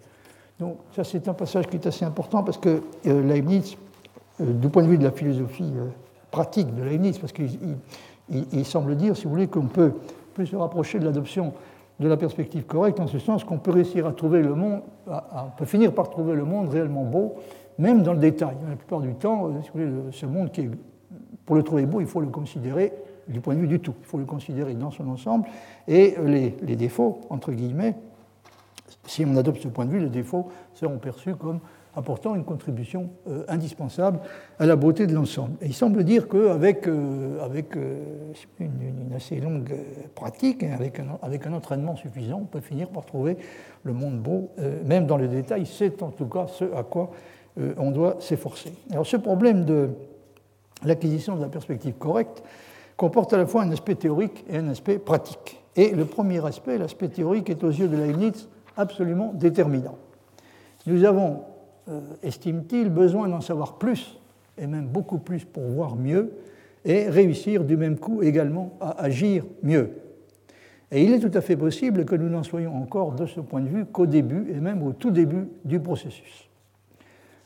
[0.60, 3.76] Donc ça c'est un passage qui est assez important parce que euh, Leibniz,
[4.42, 5.88] euh, du point de vue de la philosophie euh,
[6.32, 9.94] pratique de Leibniz, parce qu'il semble dire, si vous voulez, qu'on peut,
[10.34, 11.54] peut se rapprocher de l'adoption
[12.00, 15.50] de la perspective correcte, en ce sens qu'on peut réussir à trouver le monde, on
[15.58, 17.36] peut finir par trouver le monde réellement beau,
[17.78, 18.56] même dans le détail.
[18.70, 20.70] La plupart du temps, euh, ce monde qui est,
[21.46, 22.94] pour le trouver beau, il faut le considérer
[23.28, 23.94] du point de vue du tout.
[24.02, 25.48] Il faut le considérer dans son ensemble.
[25.88, 27.96] Et les, les défauts, entre guillemets,
[29.06, 31.60] si on adopte ce point de vue, les défauts seront perçus comme
[31.96, 34.20] apportant une contribution euh, indispensable
[34.60, 35.58] à la beauté de l'ensemble.
[35.62, 39.76] Il semble dire qu'avec euh, avec, euh, une, assez longue
[40.16, 43.38] pratique, avec un, avec un entraînement suffisant, on peut finir par trouver
[43.84, 44.50] le monde beau,
[44.86, 45.66] même dans le détail.
[45.66, 47.12] C'est en tout cas ce à quoi
[47.78, 48.74] on doit s'efforcer.
[48.92, 49.90] Alors ce problème de
[50.84, 52.42] l'acquisition de la perspective correcte
[52.98, 55.62] comporte à la fois un aspect théorique et un aspect pratique.
[55.76, 59.98] Et le premier aspect, l'aspect théorique, est aux yeux de Leibniz absolument déterminant.
[60.86, 61.53] Nous avons euh,
[62.22, 64.20] estime-t-il, besoin d'en savoir plus,
[64.58, 66.34] et même beaucoup plus pour voir mieux,
[66.86, 69.92] et réussir du même coup également à agir mieux.
[70.92, 73.62] Et il est tout à fait possible que nous n'en soyons encore de ce point
[73.62, 76.50] de vue qu'au début, et même au tout début du processus.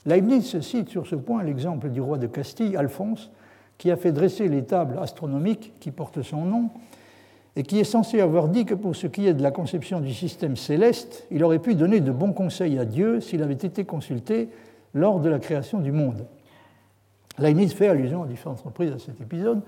[0.06, 3.32] Leibniz cite sur ce point l'exemple du roi de Castille, Alphonse,
[3.78, 6.70] qui a fait dresser les tables astronomiques qui portent son nom
[7.58, 10.14] et qui est censé avoir dit que pour ce qui est de la conception du
[10.14, 14.50] système céleste, il aurait pu donner de bons conseils à Dieu s'il avait été consulté
[14.94, 16.28] lors de la création du monde.
[17.40, 19.62] Leibniz fait allusion à différentes reprises à cet épisode,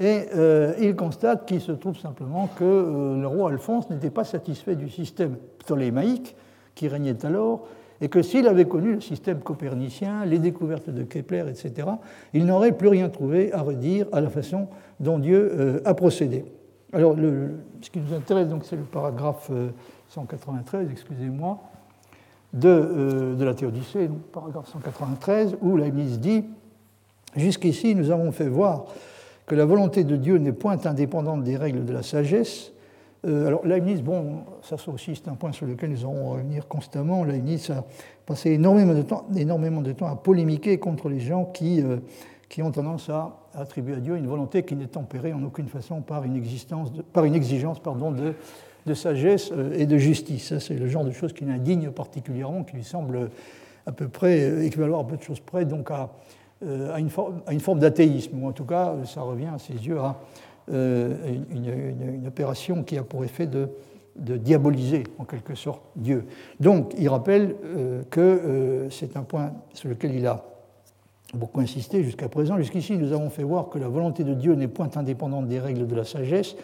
[0.00, 4.24] et euh, il constate qu'il se trouve simplement que euh, le roi Alphonse n'était pas
[4.24, 6.34] satisfait du système ptolémaïque
[6.74, 7.68] qui régnait alors,
[8.00, 11.86] et que s'il avait connu le système copernicien, les découvertes de Kepler, etc.,
[12.34, 14.66] il n'aurait plus rien trouvé à redire à la façon
[14.98, 16.44] dont Dieu euh, a procédé.
[16.92, 17.16] Alors,
[17.82, 19.50] ce qui nous intéresse, c'est le paragraphe
[20.10, 21.58] 193, euh, excusez-moi,
[22.52, 26.44] de, euh, de, la Théodicée, donc, paragraphe 193, où Leibniz dit
[27.34, 28.84] Jusqu'ici, nous avons fait voir
[29.46, 32.72] que la volonté de Dieu n'est point indépendante des règles de la sagesse.
[33.26, 37.24] Euh, alors, Leibniz, bon, ça aussi, c'est un point sur lequel nous allons revenir constamment.
[37.24, 37.84] Leibniz a
[38.24, 41.82] passé énormément de temps, énormément de temps à polémiquer contre les gens qui,
[42.48, 46.00] qui ont tendance à attribuer à Dieu une volonté qui n'est tempérée en aucune façon
[46.00, 50.56] par une, exigence pardon, de, sagesse euh, et de justice.
[50.58, 53.30] C'est le genre de choses qui l'indigne particulièrement, qui lui semble
[53.86, 56.10] à peu près euh, équivaloir à peu de choses près donc à,
[56.64, 60.16] euh, à, une, forme, d'athéisme, ou en tout cas, ça revient à ses yeux à
[60.68, 63.68] une, opération qui a pour effet de,
[64.16, 66.24] diaboliser en quelque sorte Dieu.
[66.58, 67.54] Donc, il rappelle
[68.10, 70.42] que c'est un point sur lequel il a
[71.34, 72.56] beaucoup insisté jusqu'à présent.
[72.58, 75.86] Jusqu'ici, nous avons fait voir que la volonté de Dieu n'est point indépendante des règles
[75.86, 76.56] de la sagesse,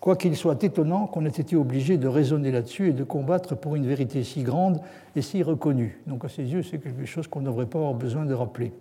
[0.00, 3.86] quoiqu'il soit étonnant qu'on ait été obligé de raisonner là-dessus et de combattre pour une
[3.86, 4.80] vérité si grande
[5.16, 5.98] et si reconnue.
[6.06, 8.72] Donc à ses yeux, c'est quelque chose qu'on ne pas besoin de rappeler.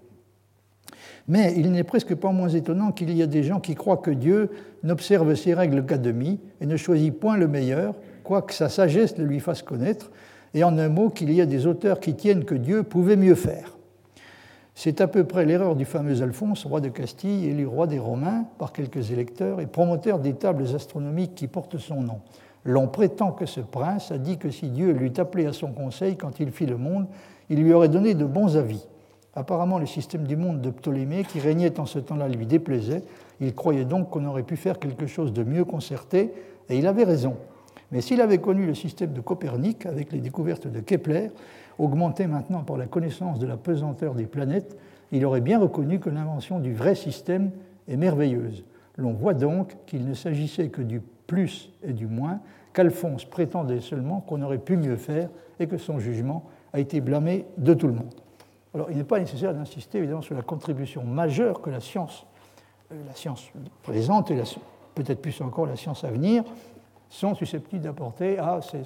[1.27, 4.11] Mais il n'est presque pas moins étonnant qu'il y a des gens qui croient que
[4.11, 4.49] Dieu
[4.83, 9.25] n'observe ses règles qu'à demi et ne choisit point le meilleur, quoique sa sagesse le
[9.25, 10.11] lui fasse connaître,
[10.53, 13.35] et en un mot qu'il y a des auteurs qui tiennent que Dieu pouvait mieux
[13.35, 13.72] faire.
[14.75, 18.45] C'est à peu près l'erreur du fameux Alphonse, roi de Castille, élu roi des Romains
[18.57, 22.21] par quelques électeurs et promoteur des tables astronomiques qui portent son nom.
[22.65, 26.15] L'on prétend que ce prince a dit que si Dieu l'eût appelé à son conseil
[26.15, 27.07] quand il fit le monde,
[27.49, 28.87] il lui aurait donné de bons avis.
[29.35, 33.03] Apparemment, le système du monde de Ptolémée, qui régnait en ce temps-là, lui déplaisait.
[33.41, 36.33] Il croyait donc qu'on aurait pu faire quelque chose de mieux concerté,
[36.69, 37.35] et il avait raison.
[37.91, 41.31] Mais s'il avait connu le système de Copernic, avec les découvertes de Kepler,
[41.79, 44.77] augmenté maintenant par la connaissance de la pesanteur des planètes,
[45.11, 47.51] il aurait bien reconnu que l'invention du vrai système
[47.87, 48.63] est merveilleuse.
[48.97, 52.39] L'on voit donc qu'il ne s'agissait que du plus et du moins,
[52.73, 57.45] qu'Alphonse prétendait seulement qu'on aurait pu mieux faire et que son jugement a été blâmé
[57.57, 58.13] de tout le monde.
[58.73, 62.25] Alors il n'est pas nécessaire d'insister évidemment sur la contribution majeure que la science,
[62.91, 63.51] euh, la science
[63.83, 64.41] présente et
[64.95, 66.43] peut-être plus encore la science à venir
[67.09, 68.83] sont susceptibles d'apporter à ces,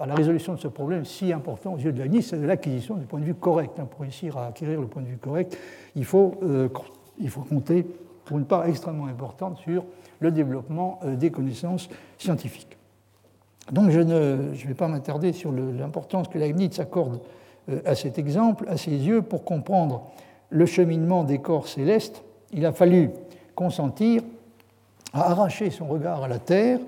[0.00, 2.94] à la résolution de ce problème si important aux yeux de Nice, c'est de l'acquisition
[2.94, 3.78] du point de vue correct.
[3.78, 3.86] Hein.
[3.90, 5.56] Pour réussir à acquérir le point de vue correct,
[5.96, 6.68] il faut, euh,
[7.18, 7.86] il faut compter
[8.24, 9.84] pour une part extrêmement importante sur
[10.20, 12.76] le développement euh, des connaissances scientifiques.
[13.70, 17.20] Donc je ne je vais pas m'attarder sur l'importance que Leibniz accorde
[17.84, 18.66] à cet exemple.
[18.68, 20.10] À ses yeux, pour comprendre
[20.50, 23.10] le cheminement des corps célestes, il a fallu
[23.54, 24.22] consentir
[25.12, 26.80] à arracher son regard à la Terre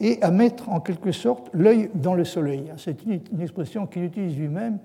[0.00, 2.72] et à mettre en quelque sorte l'œil dans le soleil.
[2.78, 4.78] C'est une expression qu'il utilise lui-même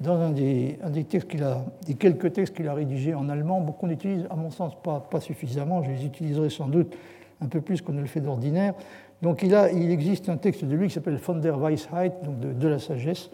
[0.00, 3.60] dans un des, textes qu'il a, des quelques textes qu'il a rédigés en allemand.
[3.60, 5.82] Beaucoup n'utilisent, à mon sens, pas, pas, suffisamment.
[5.82, 6.96] Je les utiliserai sans doute
[7.40, 8.74] un peu plus qu'on ne le fait d'ordinaire.
[9.22, 12.40] Donc il, a, il existe un texte de lui qui s'appelle Von der Weisheit, donc
[12.40, 13.30] de, la sagesse,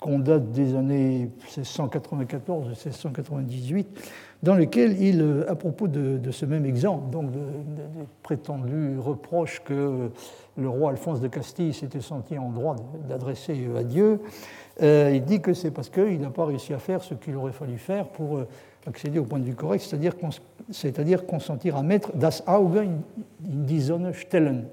[0.00, 3.86] qu'on date des années 1694-1698,
[4.46, 7.40] dans lequel il, à propos de, ce même exemple, donc de,
[8.22, 10.08] prétendus reproches que
[10.56, 12.76] le roi Alphonse de Castille s'était senti en droit
[13.08, 14.20] d'adresser à Dieu,
[14.82, 17.52] euh, il dit que c'est parce qu'il n'a pas réussi à faire ce qu'il aurait
[17.52, 18.46] fallu faire pour euh,
[18.86, 19.84] accéder au point de vue correct,
[20.70, 22.98] c'est-à-dire consentir à mettre das Auge in
[23.40, 24.66] die Sonne stellen,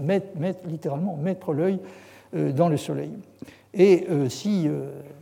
[0.00, 0.28] mettre,
[0.68, 1.80] littéralement mettre l'œil
[2.36, 3.10] euh, dans le soleil.
[3.74, 4.68] Et si,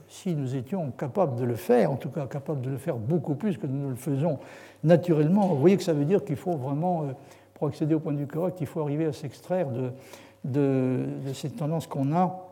[0.08, 3.34] si nous étions capables de le faire, en tout cas capables de le faire beaucoup
[3.34, 4.38] plus que nous le faisons
[4.84, 7.06] naturellement, vous voyez que ça veut dire qu'il faut vraiment,
[7.54, 9.90] pour accéder au point de vue correct, il faut arriver à s'extraire de,
[10.44, 12.48] de, cette tendance qu'on a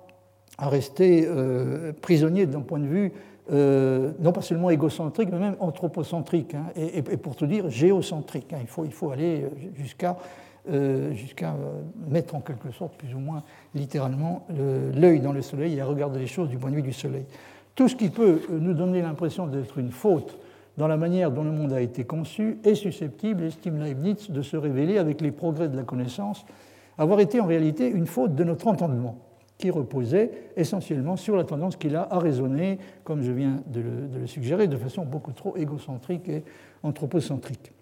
[0.58, 3.12] à rester euh, prisonnier d'un point de vue
[3.52, 8.52] euh, non pas seulement égocentrique, mais même anthropocentrique, hein, et, pour tout dire géocentrique.
[8.54, 8.58] Hein.
[8.62, 9.44] il, faut, il faut aller
[9.76, 10.14] jusqu'à euh,
[11.12, 11.54] jusqu'à
[12.08, 13.42] mettre en quelque sorte, plus ou moins
[13.74, 14.46] littéralement,
[14.94, 17.26] l'œil dans le soleil et à regarder les choses du point de vue du soleil.
[17.74, 20.38] Tout ce qui peut nous donner l'impression d'être une faute
[20.76, 24.56] dans la manière dont le monde a été conçu est susceptible, estime Leibniz, de se
[24.56, 26.44] révéler avec les progrès de la connaissance,
[26.98, 29.18] avoir été en réalité une faute de notre entendement
[29.58, 33.82] qui reposait essentiellement sur la tendance qu'il a à raisonner, comme je viens de
[34.20, 36.44] le, suggérer, de façon beaucoup trop égocentrique et
[36.82, 37.72] anthropocentrique.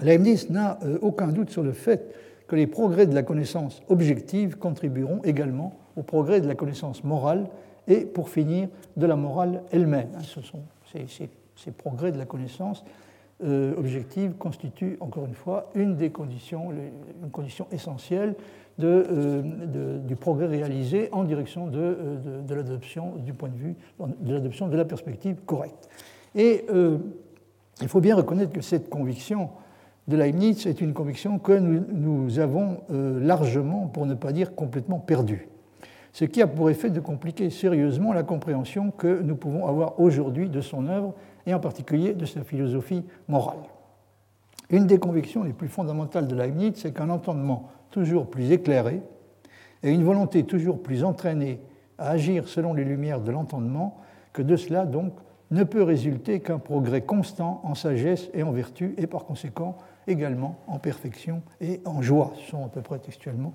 [0.00, 2.14] Leibniz n'a euh, aucun doute sur le fait
[2.46, 7.48] que les progrès de la connaissance objective contribueront également au progrès de la connaissance morale
[7.88, 10.08] et, pour finir, de la morale elle-même.
[10.16, 12.84] Hein, ce sont ces, progrès de la connaissance
[13.44, 16.70] euh, objective constituent, encore une fois, une des conditions,
[17.22, 18.34] une condition essentielle
[18.80, 21.96] euh, du progrès réalisé en direction de,
[22.48, 25.88] l'adoption du point de vue, de l'adoption de la perspective correcte.
[26.34, 26.64] Et
[27.80, 29.50] il faut bien reconnaître que cette conviction
[30.08, 35.48] de Leibniz est une conviction que nous, avons largement, pour ne pas dire complètement perdue.
[36.12, 40.50] Ce qui a pour effet de compliquer sérieusement la compréhension que nous pouvons avoir aujourd'hui
[40.50, 41.14] de son œuvre
[41.46, 43.62] et en particulier de sa philosophie morale.
[44.68, 49.02] Une des convictions les plus fondamentales de Leibniz, c'est qu'un entendement toujours plus éclairé
[49.82, 51.60] et une volonté toujours plus entraînée
[51.98, 53.98] à agir selon les lumières de l'entendement,
[54.32, 55.12] que de cela donc
[55.52, 59.76] ne peut résulter qu'un progrès constant en sagesse et en vertu, et par conséquent
[60.08, 62.32] également en perfection et en joie.
[62.36, 63.52] Ce sont à peu près textuellement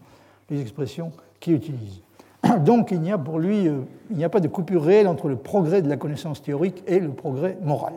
[0.50, 2.02] les expressions qu'il utilise.
[2.66, 3.82] Donc il n'y a pour lui euh,
[4.12, 7.00] il n'y a pas de coupure réelle entre le progrès de la connaissance théorique et
[7.00, 7.94] le progrès moral.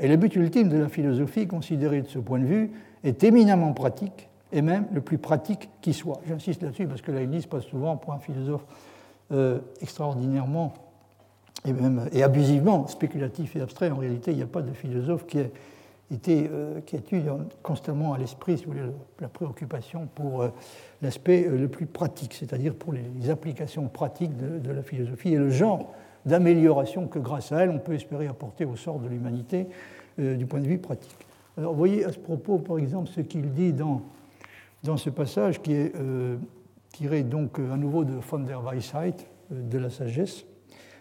[0.00, 2.72] Et le but ultime de la philosophie, considérée de ce point de vue,
[3.04, 6.20] est éminemment pratique et même le plus pratique qui soit.
[6.26, 8.64] J'insiste là-dessus parce que Leibniz passe souvent pour un philosophe
[9.30, 10.72] euh, extraordinairement
[11.64, 13.90] et même et abusivement spéculatif et abstrait.
[13.90, 15.52] En réalité, il n'y a pas de philosophe qui ait,
[16.12, 17.22] été, euh, qui ait eu
[17.62, 18.84] constamment à l'esprit si vous voulez,
[19.20, 20.48] la préoccupation pour euh,
[21.02, 25.92] l'aspect le plus pratique, c'est-à-dire pour les, applications pratiques de, la philosophie et le genre
[26.26, 29.66] d'amélioration que grâce à elle on peut espérer apporter au sort de l'humanité
[30.18, 31.16] du point de vue pratique.
[31.56, 34.02] Alors vous voyez à ce propos, par exemple, ce qu'il dit dans
[34.82, 36.36] dans ce passage qui est euh,
[36.92, 40.44] tiré donc euh, à nouveau de von der Weisheit, euh, de la sagesse.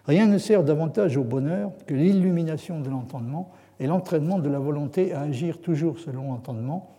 [0.07, 5.13] Rien ne sert davantage au bonheur que l'illumination de l'entendement et l'entraînement de la volonté
[5.13, 6.91] à agir toujours selon l'entendement.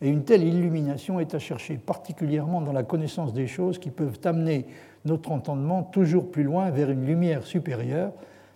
[0.00, 4.18] Et une telle illumination est à chercher particulièrement dans la connaissance des choses qui peuvent
[4.24, 4.66] amener
[5.04, 8.12] notre entendement toujours plus loin vers une lumière supérieure,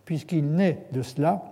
[0.06, 1.44] puisqu'il naît de cela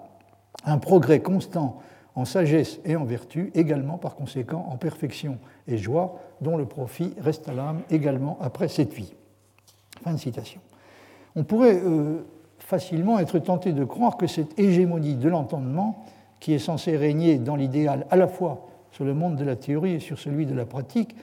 [0.65, 1.81] un progrès constant
[2.15, 5.39] en sagesse et en vertu, également par conséquent en perfection
[5.69, 9.13] et joie, dont le profit reste à l'âme également après cette vie.
[10.03, 10.61] Fin de citation.
[11.37, 12.25] On pourrait euh,
[12.67, 16.05] facilement être tenté de croire que cette hégémonie de l'entendement,
[16.41, 19.93] qui est censée régner dans l'idéal à la fois sur le monde de la théorie
[19.93, 21.15] et sur celui de la pratique,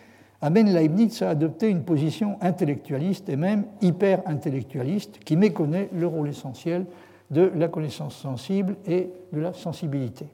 [0.41, 6.85] amène Leibniz à adopter une position intellectualiste et même hyper-intellectualiste qui méconnaît le rôle essentiel
[7.29, 10.27] de la connaissance sensible et de la sensibilité.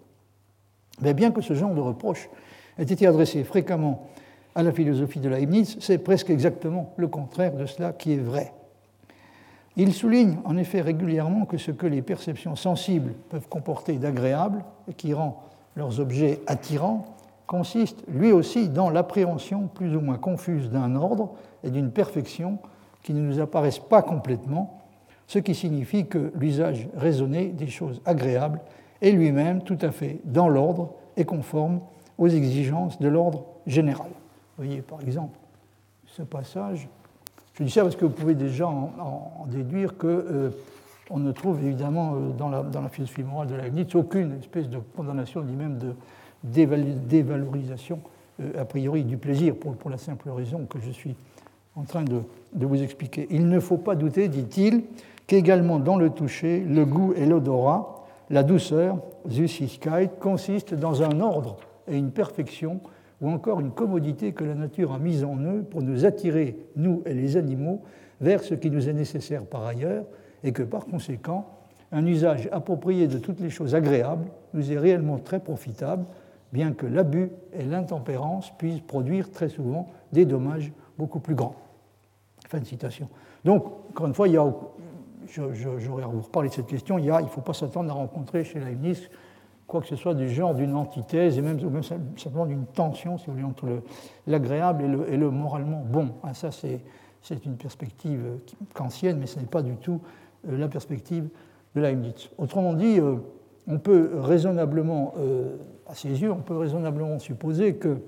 [1.02, 2.30] Bien que ce genre de reproche
[2.78, 4.08] ait été adressé fréquemment
[4.54, 8.54] à la philosophie de Leibniz, c'est presque exactement le contraire de cela qui est vrai.
[9.82, 14.94] Il souligne en effet régulièrement que ce que les perceptions sensibles peuvent comporter d'agréable et
[14.94, 15.42] qui rend
[15.78, 17.06] leurs objets attirants
[17.48, 21.32] consiste lui aussi dans l'appréhension plus ou moins confuse d'un ordre
[21.64, 22.60] et d'une perfection
[23.04, 24.82] qui ne nous apparaissent pas complètement,
[25.28, 28.60] ce qui signifie que l'usage raisonné des choses agréables
[29.02, 31.80] est lui-même tout à fait dans l'ordre et conforme
[32.18, 34.10] aux exigences de l'ordre général.
[34.58, 35.40] Vous voyez par exemple
[36.06, 36.90] ce passage.
[37.60, 40.52] Je dis ça parce que vous pouvez déjà en, déduire qu'on euh,
[41.12, 45.56] ne trouve évidemment euh, dans, la, philosophie morale de Leibniz aucune espèce de condamnation ni
[45.56, 45.94] même de
[46.44, 48.00] dévalorisation
[48.40, 51.16] euh, a priori du plaisir pour, la simple raison que je suis
[51.76, 52.22] en train de,
[52.54, 53.28] vous expliquer.
[53.30, 54.84] Il ne faut pas douter, dit-il,
[55.28, 59.00] qu'également dans le toucher, le goût et l'odorat, la douceur,
[59.30, 61.58] Süßigkeit, consiste dans un ordre
[61.90, 62.80] et une perfection
[63.22, 67.02] ou encore une commodité que la nature a mise en eux pour nous attirer, nous
[67.06, 67.82] et les animaux,
[68.22, 70.06] vers ce qui nous est nécessaire par ailleurs,
[70.44, 71.46] et que par conséquent,
[71.92, 76.06] un usage approprié de toutes les choses agréables nous est réellement très profitable,
[76.54, 81.56] bien que l'abus et l'intempérance puissent produire très souvent des dommages beaucoup plus grands.
[82.48, 83.10] Fin de citation.
[83.46, 84.54] Donc, encore une fois, il y a,
[85.28, 88.60] j'aurais à vous reparler de cette question, il ne faut pas s'attendre à rencontrer chez
[88.60, 89.10] Leibniz
[89.70, 91.60] quoi que ce soit du genre d'une antithèse et même,
[92.18, 93.68] simplement d'une tension, si vous voulez, entre
[94.26, 96.10] l'agréable et, le, moralement bon.
[96.24, 98.20] Ah, ça, c'est une perspective
[98.74, 100.02] kantienne, mais ce n'est pas du tout
[100.50, 101.30] euh, la perspective
[101.76, 102.30] de Leibniz.
[102.40, 103.18] Autrement dit, euh,
[103.68, 105.58] on peut raisonnablement, euh,
[105.88, 108.00] à ses yeux, on peut raisonnablement supposer que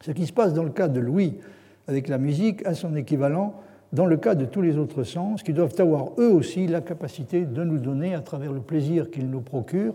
[0.00, 1.38] ce qui se passe dans le cas de Louis
[1.86, 3.54] avec la musique a son équivalent
[3.92, 7.44] dans le cas de tous les autres sens, qui doivent avoir eux aussi la capacité
[7.44, 9.94] de nous donner, à travers le plaisir qu'ils nous procurent,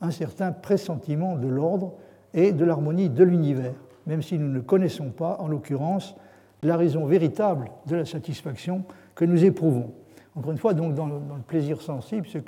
[0.00, 1.94] un certain pressentiment de l'ordre
[2.34, 3.74] et de l'harmonie de l'univers,
[4.06, 6.14] même si nous ne connaissons pas, en l'occurrence,
[6.62, 8.84] la raison véritable de la satisfaction
[9.14, 9.92] que nous éprouvons.
[10.36, 12.38] Encore une fois, donc, dans le, plaisir sensible, ce,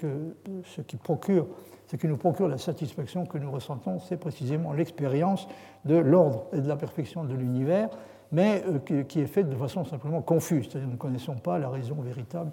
[0.82, 1.46] qui procure,
[1.86, 5.48] ce qui nous procure la satisfaction que nous ressentons, c'est précisément l'expérience
[5.86, 7.88] de l'ordre et de la perfection de l'univers,
[8.30, 11.70] mais euh, qui est faite de façon simplement confuse, c'est-à-dire nous ne connaissons pas la
[11.70, 12.50] raison véritable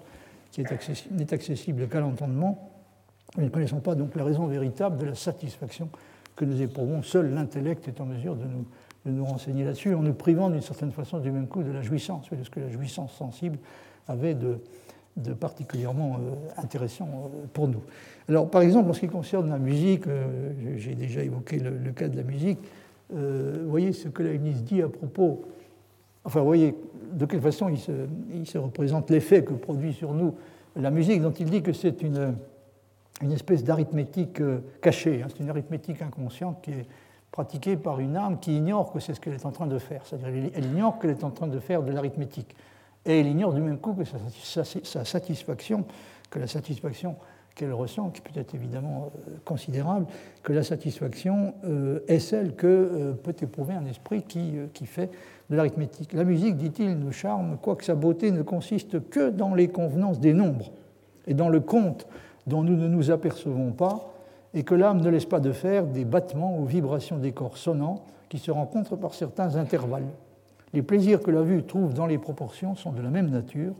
[0.50, 2.70] qui n'est accessible qu'à l'entendement.
[3.36, 5.88] Nous ne connaissons pas donc la raison véritable de la satisfaction
[6.36, 7.02] que nous éprouvons.
[7.02, 8.66] Seul l'intellect est en mesure de nous,
[9.04, 11.82] de nous renseigner là-dessus, en nous privant d'une certaine façon du même coup de la
[11.82, 13.58] jouissance, de ce que la jouissance sensible
[14.08, 14.58] avait de,
[15.16, 17.82] de particulièrement euh, intéressant euh, pour nous.
[18.28, 22.08] Alors, par exemple, en ce qui concerne la musique, euh, j'ai déjà évoqué le, cas
[22.08, 22.58] de la musique,
[23.08, 25.44] vous voyez ce que Leibniz dit à propos,
[26.24, 26.74] enfin, voyez
[27.12, 27.92] de quelle façon il se,
[28.34, 30.34] il se représente l'effet que produit sur nous
[30.74, 32.34] la musique, dont il dit que c'est une,
[33.22, 34.40] une espèce d'arithmétique
[34.82, 35.26] cachée, hein.
[35.28, 36.86] c'est une arithmétique inconsciente qui est
[37.36, 40.02] pratiquée par une âme qui ignore que c'est ce qu'elle est en train de faire,
[40.06, 42.56] c'est-à-dire elle ignore qu'elle est en train de faire de l'arithmétique.
[43.04, 45.84] Et elle ignore du même coup que sa, satisfaction,
[46.30, 47.16] que la satisfaction
[47.54, 50.06] qu'elle ressent, qui peut être évidemment euh, considérable,
[50.42, 55.10] que la satisfaction euh, est celle que euh, peut éprouver un esprit qui fait
[55.48, 56.12] de l'arithmétique.
[56.12, 60.34] La musique, dit-il, nous charme, quoique sa beauté ne consiste que dans les convenances des
[60.34, 60.72] nombres
[61.26, 62.06] et dans le compte
[62.46, 64.12] dont nous ne nous apercevons pas,
[64.54, 68.04] et que l'âme ne laisse pas de faire des battements ou vibrations des corps sonnants
[68.28, 70.08] qui se rencontrent par certains intervalles.
[70.72, 73.74] Les plaisirs que la vue trouve dans les proportions sont de la même nature,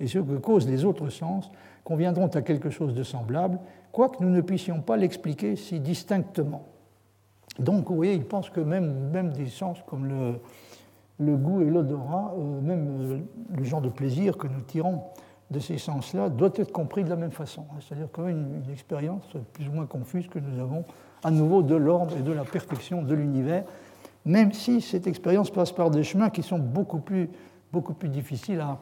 [0.00, 1.50] et ceux que causent les autres sens
[1.84, 3.58] conviendront à quelque chose de semblable,
[3.90, 6.66] quoique nous ne puissions pas l'expliquer si distinctement.
[7.58, 10.06] Donc, vous voyez, il pense que même, même des sens comme
[11.18, 13.18] le, goût et l'odorat, euh, même euh,
[13.56, 15.02] le genre de plaisir que nous tirons
[15.52, 17.64] de ces sens-là, doit être compris de la même façon.
[17.80, 20.84] C'est-à-dire quand une expérience plus ou moins confuse que nous avons
[21.22, 23.64] à nouveau de l'ordre et de la perfection de l'univers
[24.24, 27.28] même si cette expérience passe par des chemins qui sont beaucoup plus,
[27.72, 28.78] beaucoup plus difficiles à,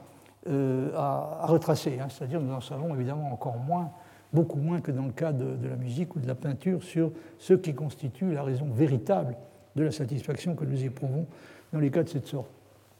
[0.48, 1.98] euh, à, retracer.
[2.00, 2.08] Hein.
[2.10, 3.90] C'est-à-dire nous en savons évidemment encore moins,
[4.32, 7.54] beaucoup moins que dans le cas de, la musique ou de la peinture, sur ce
[7.54, 9.36] qui constitue la raison véritable
[9.76, 11.26] de la satisfaction que nous éprouvons
[11.72, 12.50] dans les cas de cette sorte.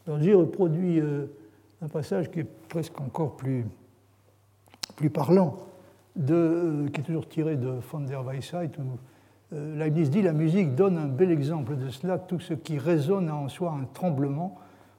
[0.06, 1.26] Donc j'ai reproduit euh,
[1.82, 3.64] un passage qui est presque encore plus,
[5.12, 5.56] parlant,
[6.30, 8.98] euh, qui est toujours tiré de von der Weisheit, où
[9.54, 12.18] euh, Leibniz dit la musique donne un bel exemple de cela.
[12.18, 14.58] Tout ce qui résonne en soi un tremblement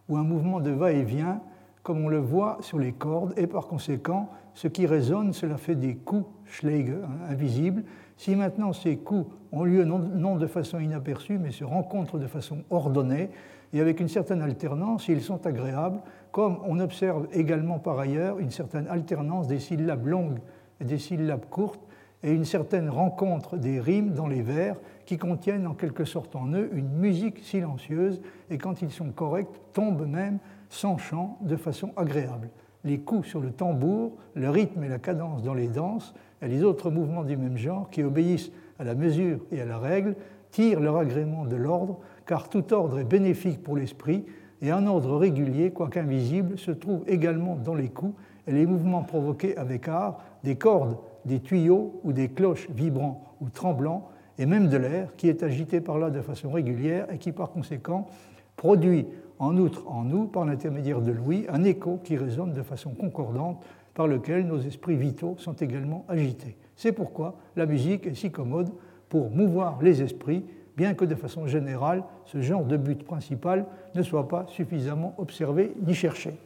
[0.10, 1.42] ou un mouvement de va-et-vient,
[1.84, 5.76] comme on le voit sur les cordes, et par conséquent, ce qui résonne, cela fait
[5.76, 7.84] des coups, Schläge, hein, invisibles.
[8.18, 12.64] Si maintenant ces coups ont lieu non, de façon inaperçue, mais se rencontrent de façon
[12.70, 13.30] ordonnée
[13.74, 16.02] et avec une certaine alternance, ils sont agréables,
[16.32, 20.40] comme on observe également par ailleurs une certaine alternance des syllabes longues
[20.80, 21.82] et des syllabes courtes,
[22.24, 26.54] et une certaine rencontre des rimes dans les vers qui contiennent en quelque sorte en
[26.54, 30.38] eux une musique silencieuse et quand ils sont corrects tombent même
[30.70, 32.50] sans chant de façon agréable.
[32.84, 36.64] Les coups sur le tambour, le rythme et la cadence dans les danses et les
[36.64, 40.16] autres mouvements du même genre qui obéissent à la mesure et à la règle
[40.52, 42.00] tirent leur agrément de l'ordre
[42.32, 44.24] car tout ordre est bénéfique pour l'esprit
[44.62, 48.14] et un ordre régulier, quoique invisible, se trouve également dans les coups
[48.48, 53.50] et les mouvements provoqués avec art des cordes des tuyaux ou des cloches vibrants ou
[53.50, 54.08] tremblants,
[54.38, 57.52] et même de l'air qui est agité par là de façon régulière et qui par
[57.52, 58.08] conséquent
[58.56, 59.08] produit
[59.38, 63.62] en outre en nous, par l'intermédiaire de l'ouïe, un écho qui résonne de façon concordante
[63.94, 66.56] par lequel nos esprits vitaux sont également agités.
[66.78, 68.70] C'est pourquoi la musique est si commode
[69.10, 70.46] pour mouvoir les esprits,
[70.78, 73.66] bien que de façon générale, ce genre de but principal
[73.96, 76.38] ne soit pas suffisamment observé ni cherché.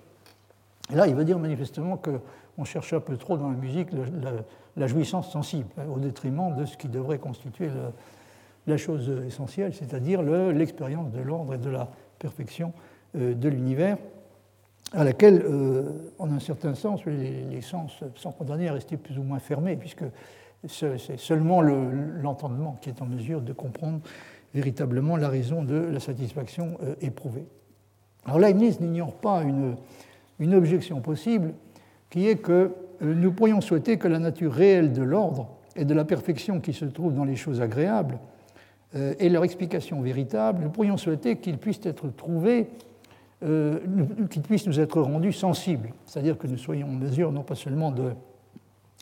[0.93, 3.89] Là, il va dire manifestement qu'on cherche un peu trop dans la musique
[4.77, 7.69] la, jouissance sensible, hein, au détriment de ce qui devrait constituer
[8.67, 12.73] la chose essentielle, c'est-à-dire l'expérience de l'ordre et de la perfection
[13.15, 13.97] euh, de l'univers,
[14.93, 19.23] à laquelle, euh, en un certain sens, les, sens sont condamnés à rester plus ou
[19.23, 20.03] moins fermés, puisque
[20.67, 23.99] c'est seulement l'entendement qui est en mesure de comprendre
[24.53, 27.45] véritablement la raison de la satisfaction euh, éprouvée.
[28.25, 29.75] Alors Leibniz n'ignore pas une,
[30.55, 31.53] objection possible,
[32.09, 36.05] qui est que nous pourrions souhaiter que la nature réelle de l'ordre et de la
[36.05, 38.17] perfection qui se trouve dans les choses agréables
[38.95, 42.67] euh, et leur explication véritable, nous pourrions souhaiter qu'ils puissent être trouvés,
[43.43, 43.79] euh,
[44.29, 47.91] qu'ils puissent nous être rendus sensibles, c'est-à-dire que nous soyons en mesure non pas seulement
[47.91, 48.13] de,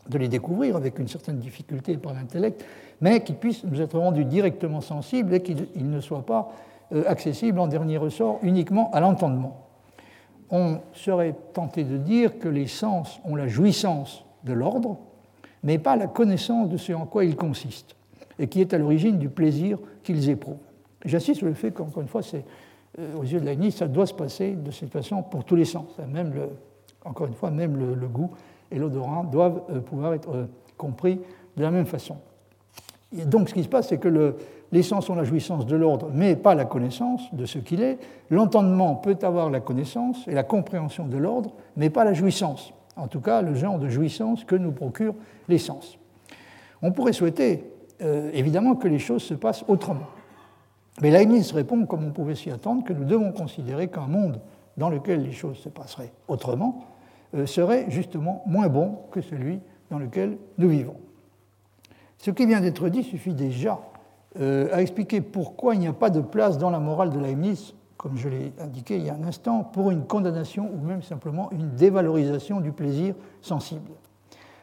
[0.10, 2.66] de les découvrir avec une certaine difficulté par l'intellect,
[3.02, 6.52] mais qu'ils puissent nous être rendus directement sensibles et qu'ils ne soient pas
[6.94, 9.68] euh, accessibles en dernier ressort uniquement à l'entendement.
[10.50, 14.98] On serait tenté de dire que les sens ont la jouissance de l'ordre,
[15.64, 17.96] mais pas la connaissance de ce en quoi ils consistent
[18.40, 20.58] et qui est à l'origine du plaisir qu'ils éprouvent.
[21.06, 24.14] J'insiste sur le fait qu'encore une fois, euh, aux yeux de Leibniz, ça doit se
[24.14, 25.88] passer de cette façon pour tous les sens.
[26.12, 26.50] Même le,
[27.06, 28.32] encore une fois, même le, goût
[28.74, 30.46] et l'odorat doivent euh, pouvoir être euh,
[30.78, 31.22] compris
[31.56, 32.18] de la même façon.
[33.18, 34.36] Et donc ce qui se passe, c'est que le,
[34.72, 38.00] les sens ont la jouissance de l'ordre, mais pas la connaissance de ce qu'il est.
[38.32, 42.74] L'entendement peut avoir la connaissance et la compréhension de l'ordre, mais pas la jouissance.
[42.96, 45.16] En tout cas, le genre de jouissance que nous procurent
[45.48, 45.98] les sens.
[46.82, 47.72] On pourrait souhaiter
[48.02, 50.08] euh, évidemment que les choses se passent autrement.
[51.02, 54.40] Mais Leibniz répond, comme on pouvait s'y attendre, que nous devons considérer qu'un monde
[54.78, 56.93] dans lequel les choses se passeraient autrement
[57.46, 59.60] serait justement moins bon que celui
[59.90, 60.96] dans lequel nous vivons.
[62.18, 63.80] Ce qui vient d'être dit suffit déjà
[64.40, 67.76] euh, à expliquer pourquoi il n'y a pas de place dans la morale de Leibniz,
[67.98, 71.52] comme je l'ai indiqué il y a un instant, pour une condamnation ou même simplement
[71.52, 73.92] une dévalorisation du plaisir sensible.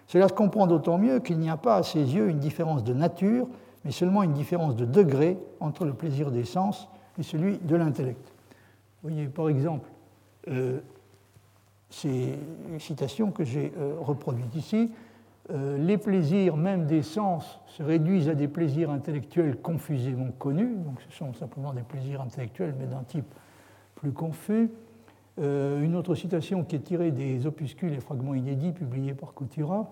[0.06, 2.92] Cela se comprend d'autant mieux qu'il n'y a pas à ses yeux une différence de
[2.92, 3.46] nature,
[3.84, 8.32] mais seulement une différence de degré entre le plaisir des sens et celui de l'intellect.
[9.02, 9.88] Vous voyez, par exemple,
[10.48, 10.80] euh,
[11.90, 12.38] ces
[12.78, 14.90] citations que j'ai euh, reproduites ici.
[15.50, 21.00] Euh, les plaisirs même des sens se réduisent à des plaisirs intellectuels confusément connus, donc
[21.08, 23.26] ce sont simplement des plaisirs intellectuels mais d'un type
[23.96, 24.70] plus confus.
[25.38, 29.90] une autre citation qui est tirée des opuscules et fragments inédits publiés par Coutura.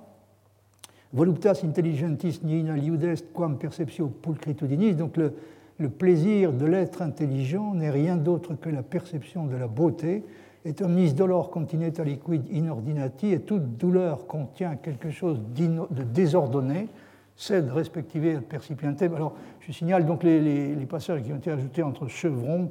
[1.13, 4.95] Voluptas intelligentis nina liudest quam perceptio pulcritudinis.
[4.95, 10.25] Donc le plaisir de l'être intelligent n'est rien d'autre que la perception de la beauté.
[10.69, 13.33] Et omnis dolor continet aliquid inordinati.
[13.33, 16.89] Et toute douleur contient quelque chose de désordonné.
[17.37, 19.15] Sed respectivé ad percipientem.
[19.15, 22.69] Alors je signale donc les, passages qui ont été ajoutés entre chevrons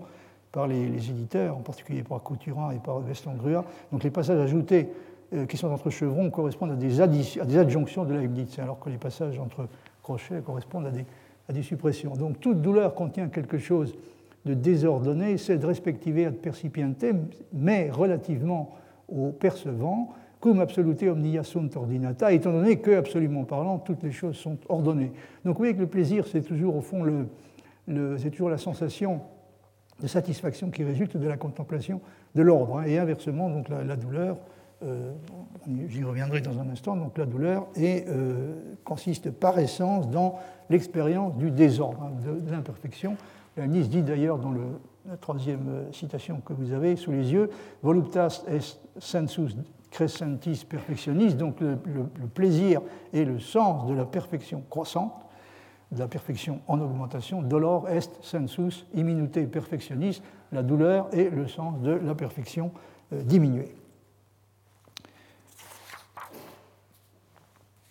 [0.51, 3.63] par les, éditeurs, en particulier par Couturin et par Veston Grua.
[3.91, 4.89] Donc les passages ajoutés
[5.33, 8.89] euh, qui sont entre chevrons correspondent à des, à des adjonctions de Leibniz, alors que
[8.89, 9.67] les passages entre
[10.03, 10.91] crochets correspondent
[11.47, 12.13] à des, suppressions.
[12.15, 13.95] Donc toute douleur contient quelque chose
[14.47, 18.75] de désordonné, c'est de respectiver ad percipientem, mais relativement
[19.07, 24.35] au percevant, cum absolute omnia sunt ordinata, étant donné que, absolument parlant, toutes les choses
[24.35, 25.11] sont ordonnées.
[25.45, 29.21] Donc vous voyez que le plaisir, c'est toujours au fond le, c'est toujours la sensation
[30.01, 32.01] de satisfaction qui résulte de la contemplation
[32.35, 34.37] de l'ordre, hein, et inversement, donc la, la douleur
[34.83, 35.11] euh,
[35.87, 40.35] j'y reviendrai dans un instant, donc la douleur euh, consiste par essence dans
[40.69, 43.17] l'expérience du désordre, hein, de, l'imperfection.
[43.57, 47.49] Nice dit d'ailleurs dans la troisième euh, citation que vous avez sous les yeux,
[47.81, 49.55] voluptas est sensus
[49.89, 51.77] crescentis perfectionis, donc le,
[52.33, 52.81] plaisir
[53.13, 55.13] et le sens de la perfection croissante,
[55.91, 61.79] de la perfection en augmentation, dolor est sensus imminute perfectionis, la douleur et le sens
[61.81, 62.71] de la perfection
[63.11, 63.73] diminuée.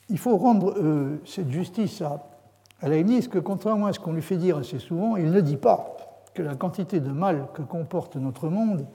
[0.08, 2.22] il faut rendre euh, cette justice à,
[2.80, 5.56] à Leibniz que, contrairement à ce qu'on lui fait dire assez souvent, il ne dit
[5.56, 5.96] pas
[6.34, 8.86] que la quantité de mal que comporte notre monde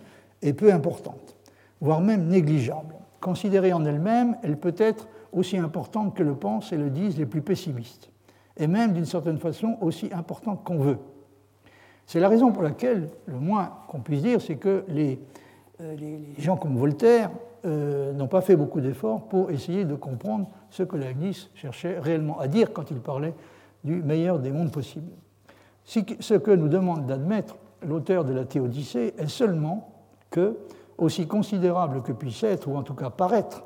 [0.41, 1.35] est peu importante,
[1.79, 2.95] voire même négligeable.
[3.19, 7.25] Considérée en elle-même, elle peut être aussi importante que le pensent et le disent les
[7.25, 8.09] plus pessimistes,
[8.57, 10.97] et même d'une certaine façon aussi importante qu'on veut.
[12.05, 15.19] C'est la raison pour laquelle, le moins qu'on puisse dire, c'est que les,
[15.81, 15.95] euh,
[16.37, 17.31] gens comme Voltaire
[17.63, 22.39] euh, n'ont pas fait beaucoup d'efforts pour essayer de comprendre ce que Leibniz cherchait réellement
[22.39, 23.33] à dire quand il parlait
[23.83, 25.11] du meilleur des mondes possibles.
[25.83, 29.89] Ce que nous demande d'admettre l'auteur de la Théodicée est seulement
[30.29, 30.57] que,
[30.97, 33.63] aussi considérable que puisse être, ou en tout cas paraître,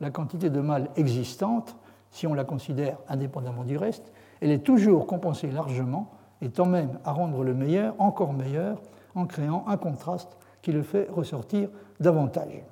[0.00, 1.76] la quantité de mal existante,
[2.10, 6.98] si on la considère indépendamment du reste, elle est toujours compensée largement et tend même
[7.04, 8.80] à rendre le meilleur encore meilleur
[9.14, 11.68] en créant un contraste qui le fait ressortir
[12.00, 12.62] davantage.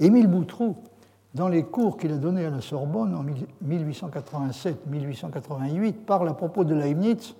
[0.00, 0.76] Émile Boutroux,
[1.38, 3.24] dans les cours qu'il a donnés à la Sorbonne en
[3.64, 7.36] 1887-1888, parle à propos de Leibniz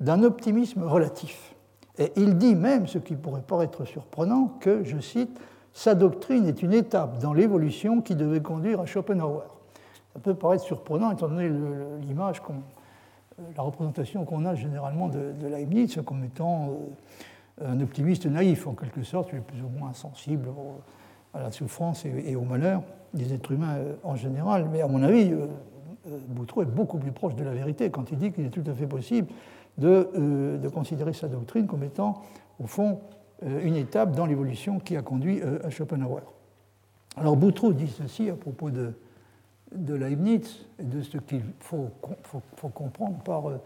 [0.00, 1.54] d'un optimisme relatif.
[1.96, 5.38] Et il dit même, ce qui pourrait paraître surprenant, que, je cite,
[5.72, 9.46] sa doctrine est une étape dans l'évolution qui devait conduire à Schopenhauer.
[10.12, 11.48] Ça peut paraître surprenant étant donné
[12.00, 12.42] l'image,
[13.56, 16.70] la représentation qu'on a généralement de, Leibniz comme étant
[17.62, 20.48] euh, un optimiste naïf, en quelque sorte, plus ou moins insensible
[21.36, 22.82] à la souffrance et, au malheur
[23.14, 24.68] des êtres humains euh, en général.
[24.72, 25.46] Mais à mon avis, euh,
[26.28, 28.74] Boutreau est beaucoup plus proche de la vérité quand il dit qu'il est tout à
[28.74, 29.28] fait possible
[29.78, 32.22] de, de considérer sa doctrine comme étant,
[32.58, 33.00] au fond,
[33.42, 36.22] euh, une étape dans l'évolution qui a conduit euh, à Schopenhauer.
[37.16, 38.94] Alors Boutreau dit ceci à propos de,
[39.74, 41.90] de Leibniz et de ce qu'il faut,
[42.56, 43.60] faut, comprendre par euh,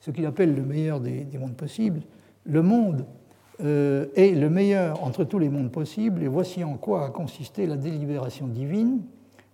[0.00, 2.02] ce qu'il appelle le meilleur des, mondes possibles.
[2.44, 3.06] Le monde
[3.60, 7.76] est le meilleur entre tous les mondes possibles et voici en quoi a consisté la
[7.76, 9.00] délibération divine.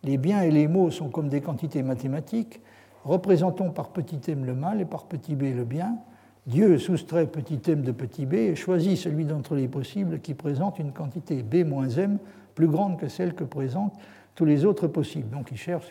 [0.03, 2.61] Les biens et les maux sont comme des quantités mathématiques.
[3.05, 5.99] Représentons par petit m le mal et par petit b le bien.
[6.47, 10.79] Dieu soustrait petit m de petit b et choisit celui d'entre les possibles qui présente
[10.79, 12.19] une quantité b moins m
[12.55, 13.99] plus grande que celle que présentent
[14.35, 15.29] tous les autres possibles.
[15.29, 15.91] Donc il cherche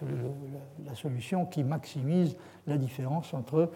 [0.86, 2.36] la solution qui maximise
[2.66, 3.72] la différence entre euh,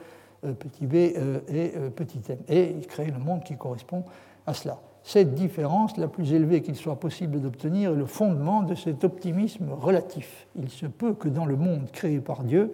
[0.52, 2.38] petit b euh, et euh, petit m.
[2.48, 4.04] Et il crée le monde qui correspond
[4.46, 4.80] à cela.
[5.04, 9.72] Cette différence, la plus élevée qu'il soit possible d'obtenir, est le fondement de cet optimisme
[9.72, 10.48] relatif.
[10.56, 12.74] Il se peut que dans le monde créé par Dieu,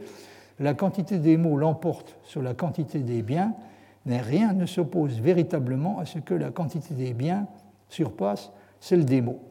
[0.60, 3.54] la quantité des mots l'emporte sur la quantité des biens,
[4.06, 7.48] mais rien ne s'oppose véritablement à ce que la quantité des biens
[7.90, 9.42] surpasse celle des mots.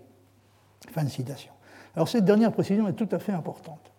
[0.91, 1.53] Fin de citation.
[1.97, 3.93] Alors cette dernière précision est tout à fait importante.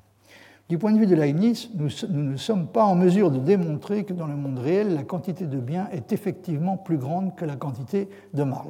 [0.69, 4.13] Du point de vue de Leibniz, nous, ne sommes pas en mesure de démontrer que
[4.13, 8.07] dans le monde réel, la quantité de biens est effectivement plus grande que la quantité
[8.35, 8.67] de mal.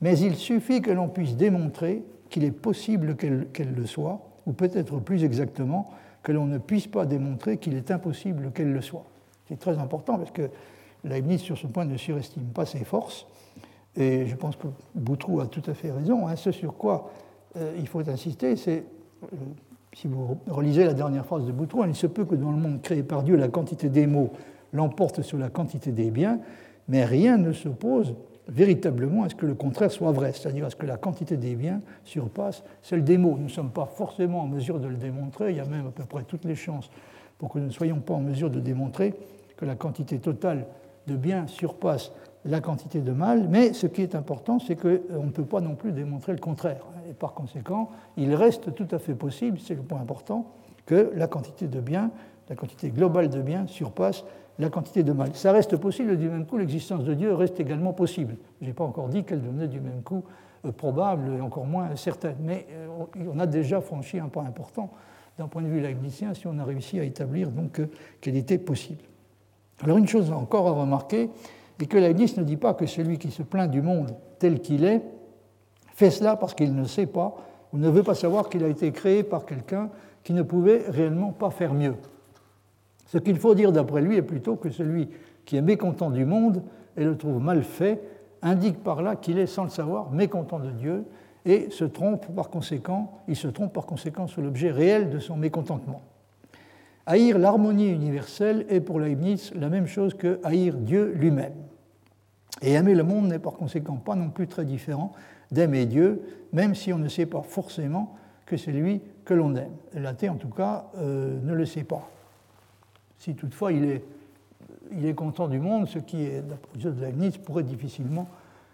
[0.00, 5.00] Mais il suffit que l'on puisse démontrer qu'il est possible qu'elle le soit, ou peut-être
[5.00, 5.90] plus exactement,
[6.22, 9.06] que l'on ne puisse pas démontrer qu'il est impossible qu'elle le soit.
[9.48, 10.50] C'est très important parce que
[11.02, 13.26] Leibniz, sur ce point, ne surestime pas ses forces.
[13.96, 16.28] Et je pense que Boutroux a tout à fait raison.
[16.28, 16.36] Hein.
[16.36, 17.10] Ce sur quoi
[17.56, 18.84] euh, il faut insister, c'est,
[19.24, 19.36] euh,
[19.96, 22.82] si vous relisez la dernière phrase de Boutroux, il se peut que dans le monde
[22.82, 24.30] créé par Dieu, la quantité des mots
[24.74, 26.38] l'emporte sur la quantité des biens,
[26.86, 28.14] mais rien ne s'oppose
[28.46, 31.54] véritablement à ce que le contraire soit vrai, c'est-à-dire à ce que la quantité des
[31.54, 33.36] biens surpasse celle des mots.
[33.38, 35.90] Nous ne sommes pas forcément en mesure de le démontrer, il y a même à
[35.90, 36.90] peu près toutes les chances
[37.38, 39.14] pour que nous ne soyons pas en mesure de démontrer
[39.56, 40.66] que la quantité totale
[41.06, 42.12] de biens surpasse
[42.46, 45.74] la quantité de mal, mais ce qui est important, c'est qu'on ne peut pas non
[45.74, 46.84] plus démontrer le contraire.
[47.08, 50.46] Et par conséquent, il reste tout à fait possible, c'est le point important,
[50.86, 52.10] que la quantité de biens,
[52.48, 54.24] la quantité globale de biens surpasse
[54.58, 55.30] la quantité de mal.
[55.34, 58.36] Ça reste possible, du même coup, l'existence de Dieu reste également possible.
[58.60, 60.24] Je n'ai pas encore dit qu'elle devenait du même coup
[60.64, 62.86] euh, probable et encore moins certaine, mais euh,
[63.32, 64.90] on a déjà franchi un pas important
[65.38, 67.80] d'un point de vue leibnizien si on a réussi à établir donc
[68.20, 69.02] qu'elle était possible.
[69.82, 71.28] Alors une chose encore à remarquer
[71.80, 74.84] est que Leibniz ne dit pas que celui qui se plaint du monde tel qu'il
[74.84, 75.02] est
[75.94, 77.36] fait cela parce qu'il ne sait pas
[77.72, 79.90] ou ne veut pas savoir qu'il a été créé par quelqu'un
[80.22, 81.94] qui ne pouvait réellement pas faire mieux.
[83.06, 85.08] Ce qu'il faut dire d'après lui est plutôt que celui
[85.44, 86.62] qui est mécontent du monde
[86.96, 88.02] et le trouve mal fait
[88.42, 91.04] indique par là qu'il est sans le savoir mécontent de Dieu
[91.44, 96.02] et il se trompe par conséquent sur l'objet réel de son mécontentement.
[97.08, 101.54] Haïr l'harmonie universelle est pour Leibniz la même chose que haïr Dieu lui-même.
[102.62, 105.12] Et aimer le monde n'est par conséquent pas non plus très différent
[105.52, 106.20] d'aimer Dieu,
[106.52, 109.70] même si on ne sait pas forcément que c'est lui que l'on aime.
[109.94, 112.08] L'athée, en tout cas, euh, ne le sait pas.
[113.18, 114.04] Si toutefois il est,
[114.92, 118.28] il est content du monde, ce qui, d'après de Leibniz, pourrait difficilement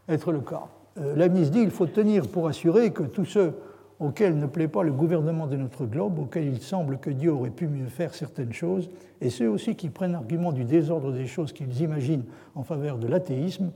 [0.09, 0.68] être le cas.
[0.99, 3.55] Euh, Leibniz dit qu'il faut tenir pour assurer que tous ceux
[4.03, 7.50] auquel ne plaît pas le gouvernement de notre globe, auquel il semble que Dieu aurait
[7.50, 8.90] pu mieux faire certaines choses,
[9.20, 12.24] et ceux aussi qui prennent argument du désordre des choses qu'ils imaginent
[12.57, 13.70] en faveur de l'athéisme,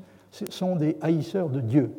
[0.51, 1.93] sont des haïsseurs de Dieu.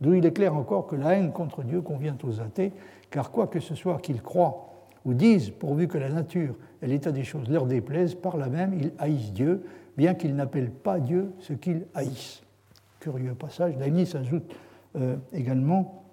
[0.00, 2.72] D'où il est clair encore que la haine contre Dieu convient aux athées,
[3.10, 4.70] car quoi que ce soit qu'ils croient
[5.04, 8.72] ou disent, pourvu que la nature et l'état des choses leur déplaisent, par là même
[8.72, 9.62] ils haïssent Dieu,
[9.98, 12.42] bien qu'ils n'appellent pas Dieu ce qu'ils haïssent.
[13.00, 14.50] Curieux passage, Leibniz ajoute
[14.96, 16.03] euh, également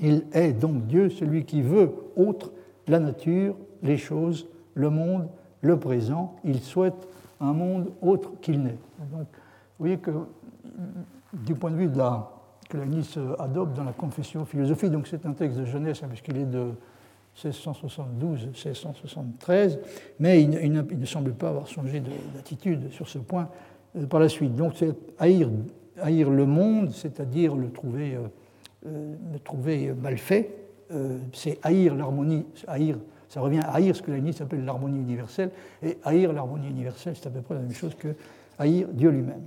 [0.00, 2.52] il est donc Dieu, celui qui veut autre
[2.88, 5.28] la nature, les choses, le monde,
[5.60, 6.34] le présent.
[6.44, 7.06] Il souhaite
[7.40, 8.78] un monde autre qu'il n'est.
[9.12, 9.26] Donc, vous
[9.78, 10.10] voyez que
[11.32, 12.28] du point de vue de la,
[12.68, 16.08] que la Nice adopte dans la confession philosophique, donc c'est un texte de Genèse, hein,
[16.08, 16.72] puisqu'il est de
[17.38, 19.78] 1672-1673,
[20.18, 22.02] mais il, ne semble pas avoir changé
[22.34, 23.48] d'attitude sur ce point
[23.96, 24.56] euh, par la suite.
[24.56, 25.48] Donc c'est haïr,
[26.00, 28.16] haïr, le monde, c'est-à-dire le trouver...
[28.16, 28.26] Euh,
[28.84, 30.56] me euh, trouver mal fait,
[31.32, 35.50] c'est haïr l'harmonie, haïr, ça revient à haïr ce que Leibniz appelle l'harmonie universelle,
[35.82, 38.08] et haïr l'harmonie universelle, c'est à peu près la même chose que
[38.58, 39.42] haïr Dieu lui-même.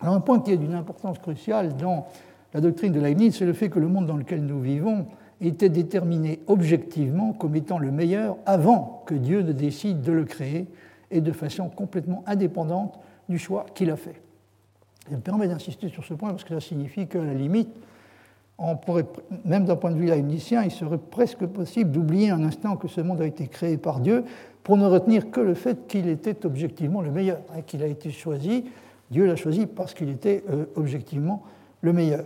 [0.00, 2.08] Alors un point qui est d'une importance cruciale dans
[2.52, 5.06] la doctrine de Leibniz, c'est le fait que le monde dans lequel nous vivons
[5.40, 10.66] était déterminé objectivement comme étant le meilleur avant que Dieu ne décide de le créer
[11.10, 12.98] et de façon complètement indépendante
[13.28, 14.20] du choix qu'il a fait.
[15.10, 17.68] Je me permets d'insister sur ce point parce que ça signifie qu'à la limite,
[19.44, 23.00] même d'un point de vue leibnizien, il serait presque possible d'oublier un instant que ce
[23.00, 24.24] monde a été créé par Dieu
[24.62, 28.64] pour ne retenir que le fait qu'il était objectivement le meilleur, qu'il a été choisi.
[29.10, 31.42] Dieu l'a choisi parce qu'il était euh, objectivement
[31.82, 32.24] le meilleur.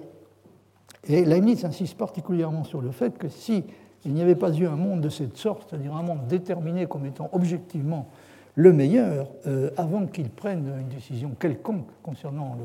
[1.08, 3.64] Et Leibniz insiste particulièrement sur le fait que si
[4.04, 7.06] il n'y avait pas eu un monde de cette sorte, c'est-à-dire un monde déterminé comme
[7.06, 8.08] étant objectivement
[8.54, 12.56] le meilleur, euh, avant qu'il prenne une décision quelconque concernant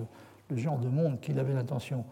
[0.50, 2.06] le, genre de monde qu'il avait l'intention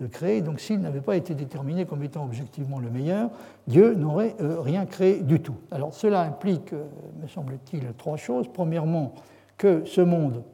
[0.00, 3.30] de créer, donc s'il n'avait pas été déterminé comme étant objectivement le meilleur,
[3.66, 5.56] Dieu n'aurait euh, rien créé du tout.
[5.70, 6.84] Alors cela implique, euh,
[7.20, 8.46] me semble-t-il, trois choses.
[8.52, 9.14] Premièrement,
[9.56, 10.44] que ce monde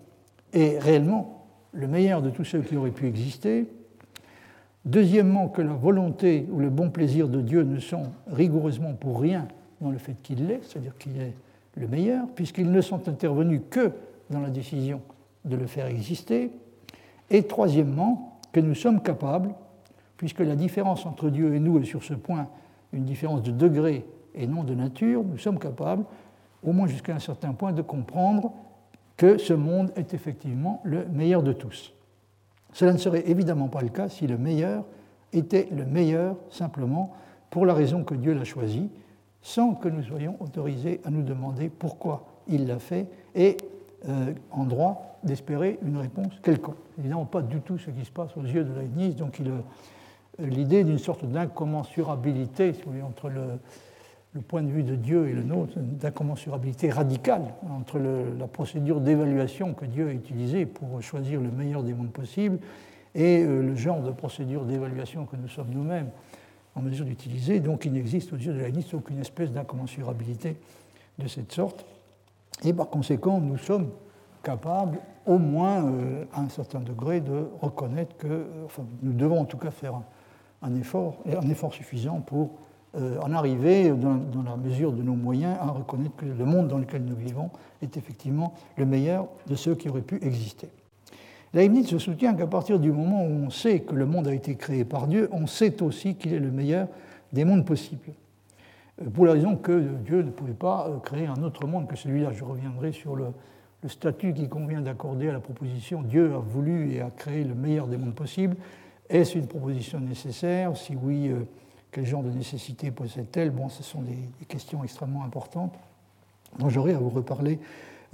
[0.55, 3.66] est réellement le meilleur de tous ceux qui auraient pu exister.
[4.86, 9.49] Deuxièmement, que la volonté ou le bon plaisir de Dieu ne sont rigoureusement pour rien
[9.80, 11.34] dans le fait qu'il l'est, c'est-à-dire qu'il est
[11.76, 13.92] le meilleur, puisqu'ils ne sont intervenus que
[14.30, 15.01] dans la décision
[15.45, 16.51] de le faire exister.
[17.30, 19.52] Et troisièmement, que nous sommes capables,
[20.16, 22.46] puisque la différence entre Dieu et nous est sur ce point
[22.92, 26.05] une différence de degré et non de nature, nous sommes capables,
[26.62, 28.52] au moins jusqu'à un certain point, de comprendre
[29.16, 31.92] que ce monde est effectivement le meilleur de tous.
[32.72, 34.84] Cela ne serait évidemment pas le cas si le meilleur
[35.32, 37.12] était le meilleur simplement
[37.50, 38.88] pour la raison que Dieu l'a choisi,
[39.42, 43.57] sans que nous soyons autorisés à nous demander pourquoi il l'a fait et
[44.09, 46.76] euh, en droit d'espérer une réponse quelconque.
[46.98, 49.61] Évidemment, pas du tout ce qui se passe aux yeux de Leibniz, donc euh,
[50.38, 55.78] l'idée d'une sorte d'incommensurabilité si entre le, point de vue de Dieu et le nôtre,
[55.78, 61.94] d'incommensurabilité radicale entre la procédure d'évaluation que Dieu a utilisée pour choisir le meilleur des
[61.94, 62.59] mondes possibles
[63.14, 66.11] et euh, le genre de procédure d'évaluation que nous sommes nous-mêmes
[66.74, 67.61] en mesure d'utiliser.
[67.61, 70.57] Donc il n'existe aux yeux de liste aucune espèce d'incommensurabilité
[71.18, 71.86] de cette sorte.
[72.62, 73.90] Et par conséquent, nous sommes
[74.42, 79.40] capables, au moins euh, à un certain degré, de reconnaître que, euh, enfin, nous devons
[79.40, 79.94] en tout cas faire
[80.62, 82.50] un effort, un effort suffisant pour
[82.96, 86.78] euh, en arriver, dans, la mesure de nos moyens, à reconnaître que le monde dans
[86.78, 87.50] lequel nous vivons
[87.82, 90.68] est effectivement le meilleur de ceux qui auraient pu exister.
[91.52, 94.57] Leibniz se soutient qu'à partir du moment où on sait que le monde a été
[94.57, 96.88] créé par Dieu, on sait aussi qu'il est le meilleur
[97.32, 98.12] des mondes possibles.
[99.03, 101.97] Euh, pour la raison que Dieu ne pouvait pas euh, créer un autre monde que
[101.97, 102.32] celui-là.
[102.32, 103.26] Je reviendrai sur le,
[103.86, 107.86] statut qui convient d'accorder à la proposition Dieu a voulu et a créé le meilleur
[107.86, 108.57] des mondes possibles.
[109.11, 110.74] Est-ce une proposition nécessaire?
[110.74, 111.30] Si oui,
[111.95, 113.51] quel genre de nécessité possède-t-elle?
[113.51, 114.16] Bon, ce sont des,
[114.49, 115.74] questions extrêmement importantes
[116.59, 117.61] dont j'aurai à vous reparler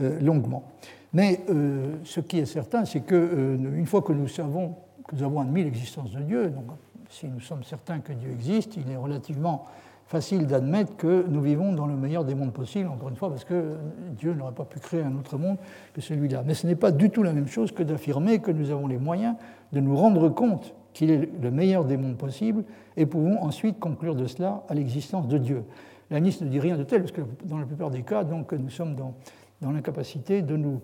[0.00, 0.64] euh, longuement.
[1.12, 4.76] Mais euh, ce qui est certain, c'est qu'une euh, fois que nous savons
[5.08, 6.66] que nous avons admis l'existence de Dieu, donc
[7.08, 9.64] si nous sommes certains que Dieu existe, il est relativement
[10.10, 13.44] facile d'admettre que nous vivons dans le meilleur des mondes possibles, encore une fois, parce
[13.44, 13.76] que
[14.18, 15.56] Dieu n'aurait pas pu créer un autre monde
[15.94, 16.42] que celui-là.
[16.44, 18.98] Mais ce n'est pas du tout la même chose que d'affirmer que nous avons les
[18.98, 19.36] moyens
[19.72, 22.64] de nous rendre compte qu'il est le meilleur des mondes possibles,
[22.96, 25.62] et pouvons ensuite conclure de cela à l'existence de Dieu.
[26.10, 28.52] La Nice ne dit rien de tel, parce que dans la plupart des cas, donc,
[28.52, 29.14] nous sommes dans,
[29.60, 30.80] dans l'incapacité de nous,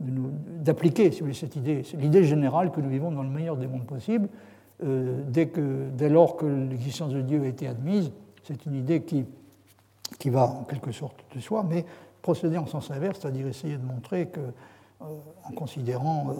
[0.00, 4.30] d'appliquer cette idée, l'idée générale que nous vivons dans le meilleur des mondes possibles,
[4.82, 8.10] euh, dès, que, dès lors que l'existence de Dieu a été admise.
[8.44, 11.84] C'est une idée qui, va en quelque sorte de soi, mais
[12.22, 15.04] procéder en sens inverse, c'est-à-dire essayer de montrer que, euh,
[15.44, 16.34] en considérant, euh,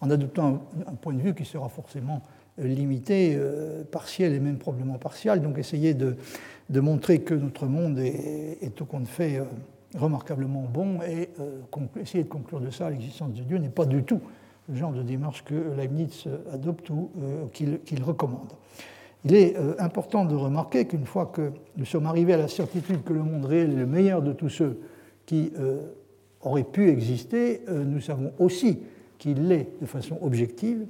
[0.00, 2.22] en adoptant un, point de vue qui sera forcément
[2.58, 5.40] limité, euh, partiel et même probablement partial.
[5.40, 6.16] Donc essayer de,
[6.70, 9.42] montrer que notre monde est, est au compte fait
[9.96, 11.30] remarquablement bon et
[11.98, 14.20] essayer de conclure de ça l'existence de Dieu n'est pas du tout
[14.68, 17.10] le genre de démarche que Leibniz adopte ou
[17.54, 18.52] qu'il recommande.
[19.24, 23.12] Il est important de remarquer qu'une fois que nous sommes arrivés à la certitude que
[23.12, 24.80] le monde réel est le meilleur de tous ceux
[25.26, 25.52] qui
[26.40, 28.78] auraient pu exister, nous savons aussi
[29.18, 30.86] qu'il l'est de façon objective,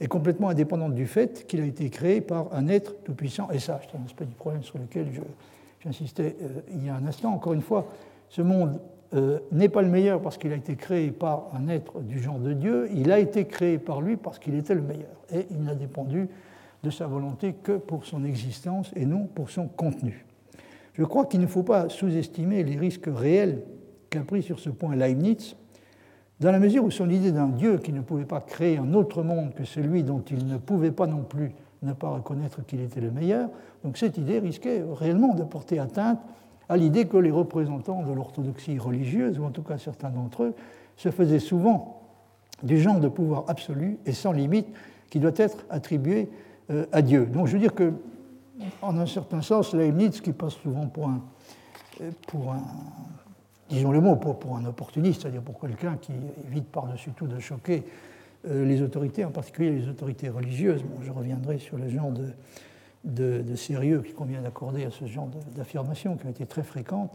[0.00, 3.88] est complètement indépendante du fait qu'il a été créé par un être tout-puissant et sage.
[3.90, 5.08] C'est un aspect du problème sur lequel
[5.80, 7.32] j'insistais euh, il y a un instant.
[7.32, 7.88] Encore une fois,
[8.28, 8.80] ce monde
[9.14, 12.38] euh, n'est pas le meilleur parce qu'il a été créé par un être du genre
[12.38, 15.10] de Dieu, il a été créé par lui parce qu'il était le meilleur.
[15.32, 16.28] Et il n'a dépendu
[16.82, 20.24] de sa volonté que pour son existence et non pour son contenu.
[20.94, 23.62] Je crois qu'il ne faut pas sous-estimer les risques réels
[24.10, 25.56] qu'a pris sur ce point Leibniz
[26.40, 29.22] dans la mesure où son idée d'un Dieu qui ne pouvait pas créer un autre
[29.22, 31.52] monde que celui dont il ne pouvait pas non plus
[31.82, 33.48] ne pas reconnaître qu'il était le meilleur.
[33.84, 36.20] Donc cette idée risquait réellement de porter atteinte
[36.68, 40.54] à l'idée que les représentants de l'orthodoxie religieuse, ou en tout cas certains d'entre eux,
[40.96, 42.02] se faisaient souvent
[42.62, 44.66] du genre de pouvoir absolu et sans limite
[45.10, 46.28] qui doit être attribué
[47.02, 47.26] Dieu.
[47.26, 47.92] Donc je veux dire que,
[48.82, 51.22] en un certain sens, Leibniz, qui passe souvent pour un,
[52.00, 52.62] euh, pour un
[53.68, 56.12] disons le mot, pour, un opportuniste, c'est-à-dire pour quelqu'un qui
[56.46, 57.84] évite par-dessus tout de choquer
[58.46, 60.82] euh, les autorités, en particulier les autorités religieuses.
[60.82, 65.28] Bon, je reviendrai sur le genre de, de, sérieux qu'il convient d'accorder à ce genre
[65.56, 67.12] d'affirmations qui ont été très fréquentes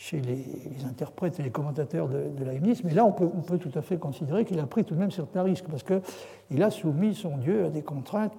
[0.00, 2.84] chez les, interprètes et les commentateurs de, de.
[2.84, 5.42] Mais là, on peut, tout à fait considérer qu'il a pris tout de même certains
[5.42, 8.32] risques, parce qu'il a soumis son Dieu à des contraintes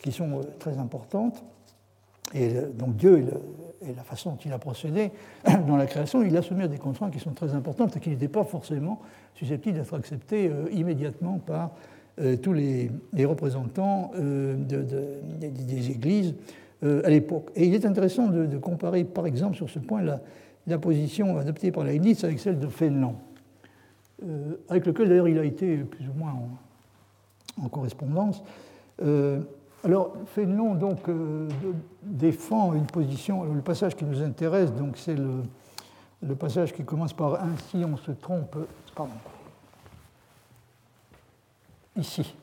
[0.00, 1.44] qui sont euh, très importantes.
[2.34, 3.24] Et donc Dieu
[3.82, 5.12] et, la façon dont il a procédé
[5.68, 8.10] dans la création, il a soumis à des contraintes qui sont très importantes et qui
[8.10, 9.00] n'étaient pas forcément
[9.34, 11.70] susceptibles d'être acceptées euh, immédiatement par
[12.20, 12.90] euh, tous les,
[13.24, 16.34] représentants des églises
[16.82, 17.50] à l'époque.
[17.54, 20.20] Et il est intéressant de, comparer, par exemple, sur ce point, la,
[20.66, 23.16] la position adoptée par Leibniz avec celle de Fénelon,
[24.68, 26.34] avec lequel d'ailleurs il a été plus ou moins
[27.62, 28.42] en, correspondance.
[29.84, 31.00] alors, Fénelon donc,
[32.02, 33.44] défend une position.
[33.52, 35.42] le passage qui nous intéresse, donc, c'est le,
[36.22, 38.56] le passage qui commence par Ainsi on se trompe.
[38.94, 39.12] Pardon
[41.96, 42.34] ici.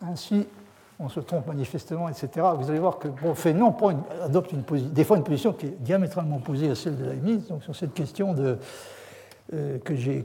[0.00, 0.46] Ainsi,
[1.00, 2.28] on se trompe manifestement, etc.
[2.58, 3.74] Vous allez voir que bon, Fénon
[4.22, 7.62] adopte une des fois une position qui est diamétralement opposée à celle de Leibniz, donc
[7.62, 8.58] sur cette question de,
[9.54, 10.24] euh, que j'ai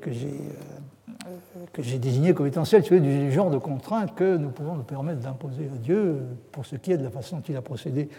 [1.77, 5.69] euh, désignée comme étant celle du genre de contrainte que nous pouvons nous permettre d'imposer
[5.73, 8.09] à Dieu pour ce qui est de la façon dont il a procédé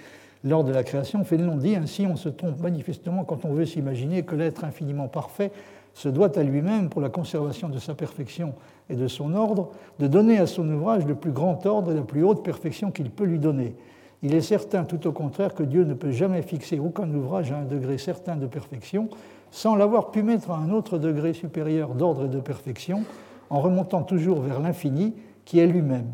[0.45, 1.25] lors de la création.
[1.25, 5.51] Fénon dit ainsi, on se trompe manifestement quand on veut s'imaginer que l'être infiniment parfait
[5.95, 8.55] se doit à lui-même, pour la conservation de sa perfection
[8.91, 12.03] et de son ordre, de donner à son ouvrage le plus grand ordre et la
[12.03, 13.77] plus haute perfection qu'il peut lui donner.
[14.23, 17.59] Il est certain, tout au contraire, que Dieu ne peut jamais fixer aucun ouvrage à
[17.59, 19.09] un degré certain de perfection
[19.51, 23.05] sans l'avoir pu mettre à un autre degré supérieur d'ordre et de perfection,
[23.51, 25.15] en remontant toujours vers l'infini
[25.45, 26.11] qui est lui-même.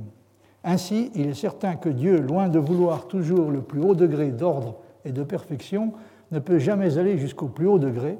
[0.62, 4.76] Ainsi, il est certain que Dieu, loin de vouloir toujours le plus haut degré d'ordre
[5.06, 5.92] et de perfection,
[6.32, 8.18] ne peut jamais aller jusqu'au plus haut degré,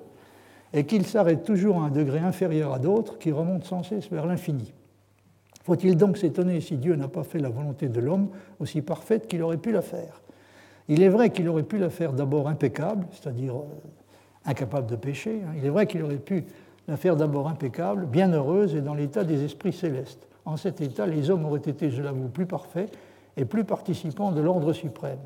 [0.72, 4.26] et qu'il s'arrête toujours à un degré inférieur à d'autres qui remontent sans cesse vers
[4.26, 4.72] l'infini.
[5.64, 8.28] Faut-il donc s'étonner si Dieu n'a pas fait la volonté de l'homme
[8.60, 10.22] aussi parfaite qu'il aurait pu la faire?
[10.88, 13.64] Il est vrai qu'il aurait pu la faire d'abord impeccable, c'est-à-dire euh,
[14.44, 15.42] incapable de pécher.
[15.44, 15.52] Hein.
[15.58, 16.44] Il est vrai qu'il aurait pu
[16.88, 20.26] la faire d'abord impeccable, bienheureuse et dans l'état des esprits célestes.
[20.44, 22.92] En cet état, les hommes auraient été, je l'avoue, plus parfaits
[23.36, 25.20] et plus participants de l'ordre suprême.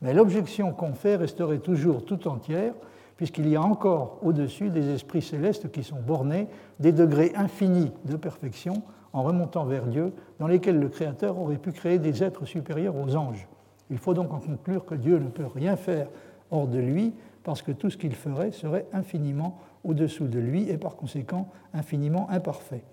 [0.00, 2.72] Mais l'objection qu'on fait resterait toujours tout entière
[3.16, 6.48] puisqu'il y a encore au-dessus des esprits célestes qui sont bornés,
[6.80, 8.82] des degrés infinis de perfection
[9.12, 13.14] en remontant vers Dieu, dans lesquels le Créateur aurait pu créer des êtres supérieurs aux
[13.16, 13.46] anges.
[13.90, 16.08] Il faut donc en conclure que Dieu ne peut rien faire
[16.50, 20.78] hors de lui, parce que tout ce qu'il ferait serait infiniment au-dessous de lui et
[20.78, 22.84] par conséquent infiniment imparfait.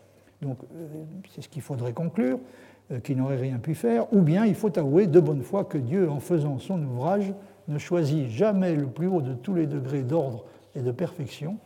[0.42, 0.88] Donc euh,
[1.30, 2.40] c'est ce qu'il faudrait conclure,
[2.92, 5.78] euh, qu'il n'aurait rien pu faire, ou bien il faut avouer de bonne foi que
[5.78, 7.34] Dieu, en faisant son ouvrage,
[7.70, 10.46] ne choisit jamais le plus haut de tous les degrés d'ordre
[10.76, 11.58] et de perfection,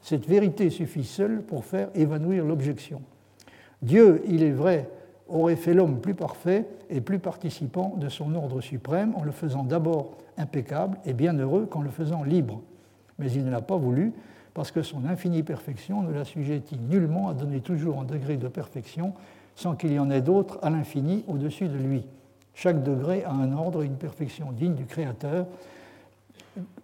[0.00, 3.02] cette vérité suffit seule pour faire évanouir l'objection.
[3.82, 4.88] Dieu, il est vrai,
[5.28, 9.64] aurait fait l'homme plus parfait et plus participant de son ordre suprême en le faisant
[9.64, 12.62] d'abord impeccable et bienheureux qu'en le faisant libre.
[13.18, 14.12] Mais il ne l'a pas voulu
[14.54, 19.12] parce que son infinie perfection ne l'assujettit nullement à donner toujours un degré de perfection
[19.54, 22.06] sans qu'il y en ait d'autres à l'infini au-dessus de lui.
[22.56, 25.46] Chaque degré a un ordre et une perfection digne du Créateur,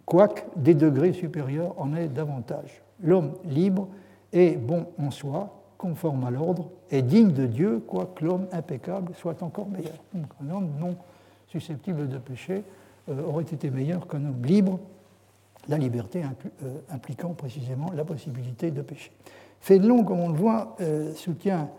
[0.05, 2.83] quoique des degrés supérieurs en aient davantage.
[3.03, 3.89] L'homme libre
[4.35, 9.43] est bon en soi, conforme à l'ordre, et digne de Dieu, quoique l'homme impeccable soit
[9.43, 9.97] encore meilleur.
[10.15, 10.95] Un homme non
[11.49, 12.65] susceptible de péché
[13.09, 14.79] euh, aurait été meilleur qu'un homme libre,
[15.69, 16.23] la liberté
[16.65, 19.11] euh, impliquant précisément la possibilité de pécher.
[19.61, 21.71] Fénelon, comme on le voit, euh, soutient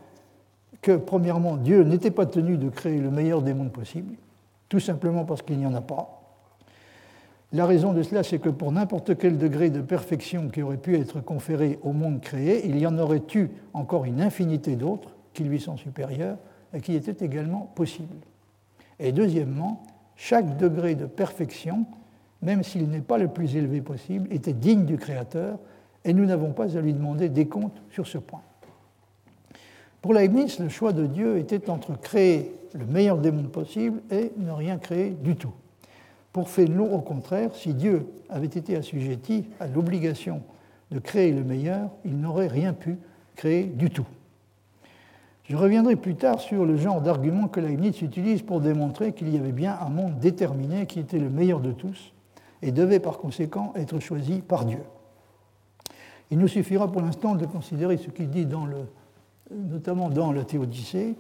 [0.84, 4.14] que, premièrement, Dieu n'était pas tenu de créer le meilleur des mondes possibles,
[4.70, 6.20] tout simplement parce qu'il n'y en a pas.
[7.54, 10.98] La raison de cela, c'est que pour n'importe quel degré de perfection qui aurait pu
[10.98, 15.44] être conféré au monde créé, il y en aurait eu encore une infinité d'autres qui
[15.44, 16.38] lui sont supérieurs
[16.74, 18.18] et qui étaient également possibles.
[19.00, 19.84] Et deuxièmement,
[20.16, 21.86] chaque degré de perfection,
[22.42, 25.60] même s'il n'est pas le plus élevé possible, était digne du Créateur
[26.04, 28.42] et nous n'avons pas à lui demander des comptes sur ce point.
[30.04, 34.34] Pour Leibniz, le choix de Dieu était entre créer le meilleur des mondes possibles et
[34.36, 35.54] ne rien créer du tout.
[36.34, 40.42] Pour Fénelon, au contraire, si Dieu avait été assujetti à l'obligation
[40.92, 42.98] de créer le meilleur, il n'aurait rien pu
[43.38, 44.06] créer du tout.
[45.46, 49.38] Je reviendrai plus tard sur le genre d'argument que Leibniz utilise pour démontrer qu'il y
[49.38, 52.12] avait bien un monde déterminé qui était le meilleur de tous
[52.62, 54.84] et devait par conséquent être choisi par Dieu.
[56.30, 58.86] Il nous suffira pour l'instant de considérer ce qu'il dit dans le,
[59.52, 61.16] notamment dans la Théodicée,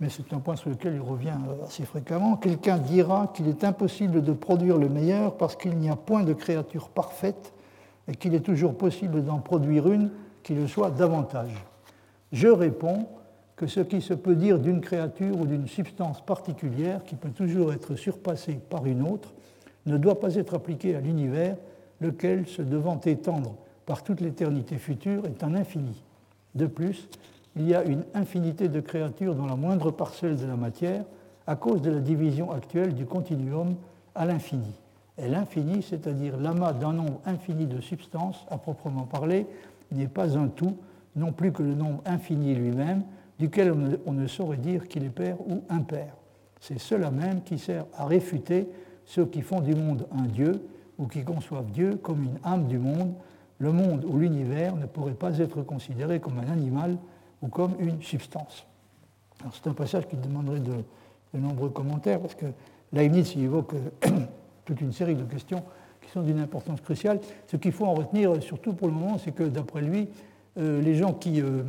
[0.00, 2.36] mais c'est un point sur lequel il revient assez fréquemment.
[2.36, 6.32] Quelqu'un dira qu'il est impossible de produire le meilleur parce qu'il n'y a point de
[6.32, 7.52] créature parfaite
[8.08, 10.10] et qu'il est toujours possible d'en produire une
[10.42, 11.54] qui le soit davantage.
[12.32, 13.06] Je réponds
[13.54, 17.72] que ce qui se peut dire d'une créature ou d'une substance particulière qui peut toujours
[17.72, 19.32] être surpassée par une autre
[19.86, 21.56] ne doit pas être appliqué à l'univers,
[22.00, 23.54] lequel, se devant étendre
[23.86, 26.02] par toute l'éternité future, est un infini.
[26.54, 27.08] De plus,
[27.56, 31.04] il y a une infinité de créatures dans la moindre parcelle de la matière
[31.46, 33.74] à cause de la division actuelle du continuum
[34.14, 34.72] à l'infini.
[35.18, 39.46] Et l'infini, c'est-à-dire l'amas d'un nombre infini de substances, à proprement parler,
[39.90, 40.76] n'est pas un tout,
[41.16, 43.02] non plus que le nombre infini lui-même,
[43.38, 43.74] duquel
[44.06, 46.14] on ne saurait dire qu'il est père ou impair.
[46.60, 48.68] C'est cela même qui sert à réfuter
[49.04, 50.64] ceux qui font du monde un Dieu
[50.98, 53.14] ou qui conçoivent Dieu comme une âme du monde.
[53.62, 56.98] Le monde ou l'univers ne pourrait pas être considéré comme un animal
[57.42, 58.66] ou comme une substance.
[59.52, 62.46] C'est un passage qui demanderait de, nombreux commentaires parce que
[62.92, 63.74] Leibniz y évoque
[64.64, 65.62] toute une série de questions
[66.00, 67.20] qui sont d'une importance cruciale.
[67.46, 70.08] Ce qu'il faut en retenir, surtout pour le moment, c'est que d'après lui,
[70.58, 71.62] euh, les gens qui, euh,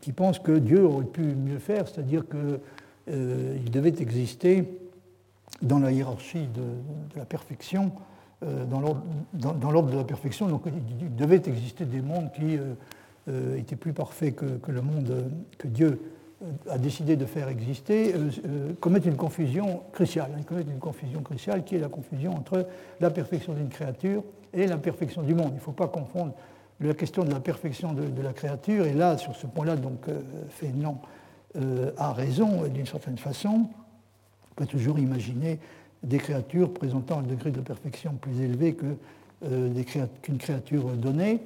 [0.00, 2.60] qui, pensent que Dieu aurait pu mieux faire, c'est-à-dire qu'il
[3.10, 4.64] euh, devait exister
[5.60, 7.92] dans la hiérarchie de, la perfection,
[8.42, 12.74] dans l'ordre de la perfection, donc il devait exister des mondes qui euh,
[13.28, 16.00] euh, étaient plus parfaits que, le monde que Dieu
[16.68, 18.14] a décidé de faire exister,
[18.78, 20.30] commettent une confusion cruciale.
[20.36, 22.66] Ils commettent une confusion cruciale qui est la confusion entre
[23.00, 24.22] la perfection d'une créature
[24.52, 25.52] et la perfection du monde.
[25.52, 26.34] Il ne faut pas confondre
[26.78, 30.08] la question de la perfection de, la créature, et là, sur ce point-là, donc,
[30.50, 30.98] Fénon
[31.96, 33.70] a raison d'une certaine façon.
[34.50, 35.58] On peut toujours imaginer
[36.06, 38.76] des créatures présentant un degré de perfection plus élevé
[39.44, 39.82] euh,
[40.22, 41.40] qu'une créature donnée.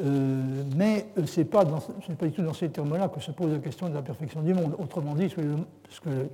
[0.00, 3.58] Euh, mais ce n'est pas, pas, du tout dans ces termes-là que se pose la
[3.58, 4.74] question de la perfection du monde.
[4.78, 6.26] Autrement dit, ce que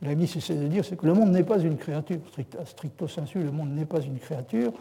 [0.00, 2.18] Leibniz essaie de dire, c'est que le monde n'est pas une créature.
[2.64, 4.72] Stricto sensu, le monde n'est pas une créature.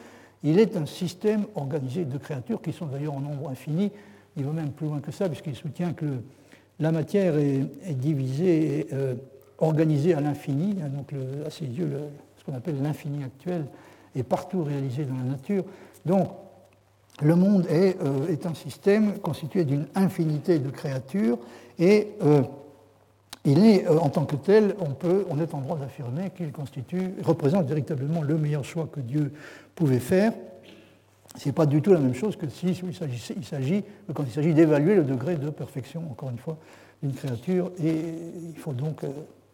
[0.44, 3.92] Il est un système organisé de créatures qui sont d'ailleurs en nombre infini.
[4.38, 6.22] Il va même plus loin que ça, puisqu'il soutient que
[6.80, 8.88] la matière est, divisée.
[8.94, 9.16] Euh,
[9.60, 11.14] organisé à l'infini, hein, donc
[11.46, 11.92] à ses yeux
[12.38, 13.66] ce qu'on appelle l'infini actuel
[14.16, 15.64] est partout réalisé dans la nature.
[16.06, 16.30] Donc
[17.22, 21.38] le monde est, euh, un système constitué d'une infinité de créatures
[21.78, 22.42] et euh,
[23.46, 26.52] il est euh, en tant que tel, on, peut, on est en droit d'affirmer qu'il
[26.52, 29.34] constitue, représente véritablement le meilleur choix que Dieu
[29.76, 30.34] pouvait faire.
[31.36, 33.84] Ce n'est pas du tout la même chose que si il s'agit,
[34.14, 36.58] quand il s'agit d'évaluer le degré de perfection, encore une fois,
[37.04, 37.72] d'une créature.
[37.84, 37.94] Et
[38.50, 39.06] il faut donc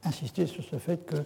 [0.06, 1.18] insister sur ce fait que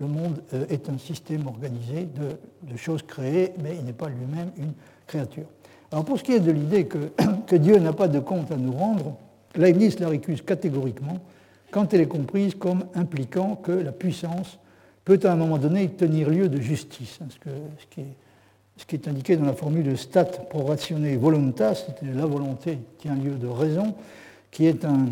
[0.00, 4.50] le monde euh, est un système organisé de, choses créées, mais il n'est pas lui-même
[4.56, 4.72] une
[5.06, 5.46] créature.
[5.90, 6.86] Alors pour ce qui est de l'idée
[7.46, 9.16] que, Dieu n'a pas de compte à nous rendre,
[9.54, 11.18] Leibniz la récuse catégoriquement
[11.70, 14.58] quand elle est comprise comme impliquant que la puissance
[15.04, 17.18] peut à un moment donné tenir lieu de justice.
[17.22, 22.78] Hein, ce, qui, est, indiqué dans la formule stat pro ratione voluntas, c'est la volonté
[22.98, 23.94] tient lieu de raison,
[24.50, 25.06] qui est un,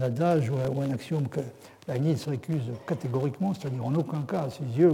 [0.00, 1.40] adage ou un axiome que
[1.86, 4.92] se récuse catégoriquement, c'est-à-dire en aucun cas, à ses yeux,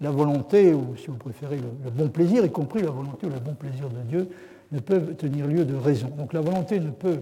[0.00, 3.40] la volonté, ou si vous préférez, le, bon plaisir, y compris la volonté ou le
[3.40, 4.28] bon plaisir de Dieu,
[4.70, 6.08] ne peuvent tenir lieu de raison.
[6.16, 7.20] Donc la volonté ne peut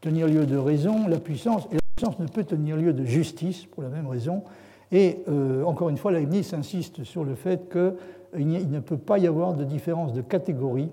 [0.00, 3.66] tenir lieu de raison, la puissance, et la puissance ne peut tenir lieu de justice,
[3.66, 4.44] pour la même raison.
[4.92, 9.26] Et euh, encore une fois, Leibniz insiste sur le fait qu'il ne peut pas y
[9.26, 10.90] avoir de différence de catégorie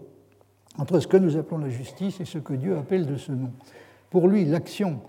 [0.77, 3.51] entre ce que nous appelons la justice et ce que Dieu appelle de ce nom.
[4.09, 4.99] Pour lui, l'action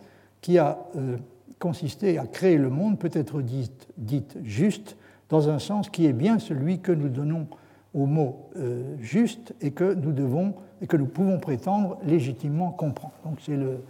[0.40, 1.16] qui a euh,
[1.58, 4.96] consister à créer le monde peut être dite, dite, juste
[5.28, 7.48] dans un sens qui est bien celui que nous donnons
[7.94, 13.14] au mot euh, juste et que nous devons et que nous pouvons prétendre légitimement comprendre.
[13.24, 13.80] Donc c'est le,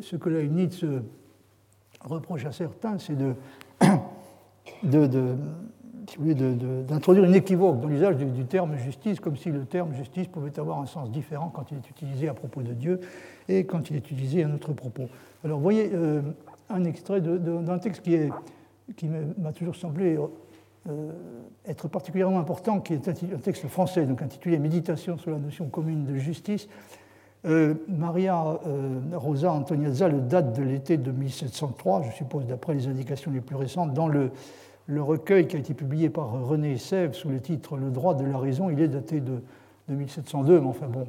[0.00, 0.84] ce que Leibniz
[2.00, 3.16] reproche à certains, c'est
[4.82, 5.36] de, de,
[6.82, 10.80] d'introduire une équivoque dans l'usage du, terme justice, comme si le terme justice pouvait avoir
[10.80, 13.00] un sens différent quand il est utilisé à propos de Dieu
[13.48, 15.08] et quand il est utilisé à notre propos.
[15.44, 16.22] Alors, vous voyez, euh,
[16.70, 19.08] un extrait d'un texte qui,
[19.38, 20.18] m'a toujours semblé
[20.88, 21.12] euh,
[21.66, 26.04] être particulièrement important, qui est un texte français, donc intitulé Méditation sur la notion commune
[26.04, 26.68] de justice.
[27.44, 32.88] Euh, Maria euh, Rosa Antoniazza le date de l'été de 1703, je suppose d'après les
[32.88, 34.30] indications les plus récentes, dans le,
[34.86, 38.24] le, recueil qui a été publié par René Sèvres sous le titre Le droit de
[38.24, 38.70] la raison.
[38.70, 39.42] Il est daté de,
[39.88, 41.06] de 1702, mais enfin bon,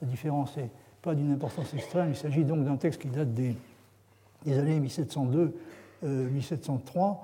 [0.00, 0.70] la différence n'est
[1.02, 2.10] pas d'une importance extrême.
[2.10, 3.56] Il s'agit donc d'un texte qui date des,
[4.44, 4.80] des années
[6.02, 7.16] 1702-1703.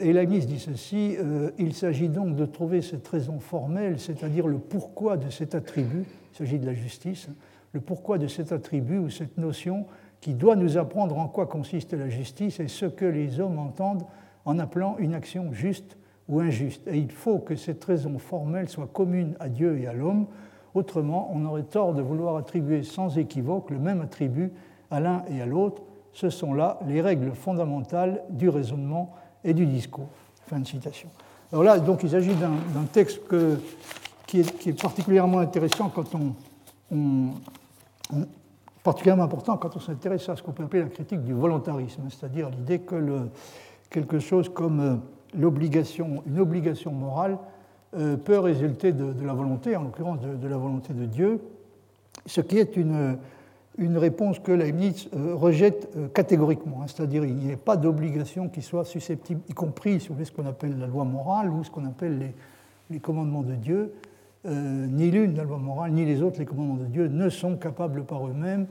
[0.00, 1.16] et Leibniz dit ceci,
[1.58, 6.36] il s'agit donc de trouver cette raison formelle, c'est-à-dire le pourquoi de cet attribut, il
[6.36, 7.28] s'agit de la justice,
[7.72, 9.86] le pourquoi de cet attribut ou cette notion
[10.20, 14.04] qui doit nous apprendre en quoi consiste la justice et ce que les hommes entendent
[14.44, 15.96] en appelant une action juste
[16.28, 16.88] ou injuste.
[16.88, 20.26] Et il faut que cette raison formelle soit commune à Dieu et à l'homme,
[20.74, 24.52] autrement on aurait tort de vouloir attribuer sans équivoque le même attribut
[24.90, 25.82] à l'un et à l'autre.
[26.16, 29.14] Ce sont là les règles fondamentales du raisonnement
[29.44, 30.08] et du discours.
[30.46, 31.10] Fin de citation.
[31.52, 33.20] Alors là, donc, il s'agit d'un texte
[34.26, 37.34] qui, est, particulièrement intéressant quand on
[38.82, 42.48] particulièrement important quand on s'intéresse à ce qu'on peut appeler la critique du volontarisme, c'est-à-dire
[42.50, 43.28] l'idée que
[43.90, 44.94] quelque chose comme euh,
[45.34, 47.36] une obligation morale
[47.96, 51.40] euh, peut résulter de, la volonté, en l'occurrence de, la volonté de Dieu,
[52.26, 53.18] ce qui est une,
[53.78, 56.86] une réponse que Leibniz euh, rejette catégoriquement, hein.
[56.86, 60.78] c'est-à-dire il n'y a pas d'obligation qui soit susceptible, y compris sur ce qu'on appelle
[60.78, 62.32] la loi morale ou ce qu'on appelle
[62.90, 63.92] les, commandements de Dieu,
[64.46, 67.56] euh, ni l'une, la loi morale, ni les autres, les commandements de Dieu, ne sont
[67.56, 68.66] capables par eux-mêmes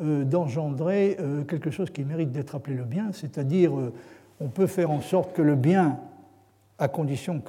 [0.00, 3.72] euh, d'engendrer euh, quelque chose qui mérite d'être appelé le bien, c'est-à-dire
[4.40, 5.98] on peut faire en sorte que le bien,
[6.78, 7.42] à condition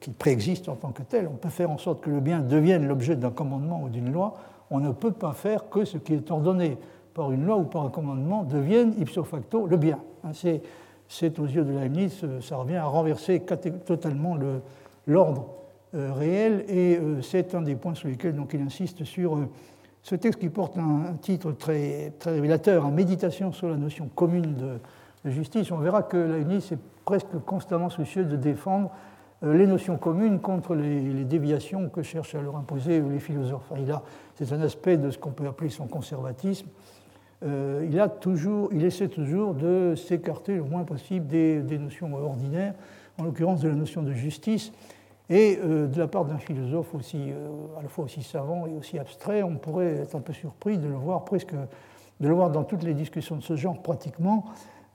[0.00, 2.86] qu'il préexiste en tant que tel, on peut faire en sorte que le bien devienne
[2.86, 4.36] l'objet d'un commandement ou d'une loi,
[4.70, 6.78] on ne peut pas faire que ce qui est ordonné
[7.14, 9.98] par une loi ou par un commandement devienne ipso facto le bien.
[10.24, 10.30] Hein,
[11.08, 13.40] c'est aux yeux de Leibniz, ça revient à renverser
[13.84, 14.36] totalement
[15.06, 15.46] l'ordre
[15.96, 19.48] euh, réel, et euh, c'est un des points sur lesquels donc, il insiste sur euh,
[20.04, 24.78] ce texte qui porte un, titre très, révélateur, «Méditation sur la notion commune de,
[25.28, 25.68] justice».
[25.72, 28.92] On verra que Leibniz est presque constamment soucieux de défendre
[29.42, 33.72] les notions communes contre les, déviations que cherchent à leur imposer les philosophes.
[34.40, 36.66] C'est un aspect de ce qu'on peut appeler son conservatisme.
[37.42, 42.74] il, a toujours, il essaie toujours de s'écarter le moins possible des, notions ordinaires,
[43.18, 44.72] en l'occurrence de la notion de justice,
[45.30, 48.74] et euh, de la part d'un philosophe aussi, euh, à la fois aussi savant et
[48.76, 52.50] aussi abstrait, on pourrait être un peu surpris de le voir presque, de le voir
[52.50, 54.44] dans toutes les discussions de ce genre pratiquement,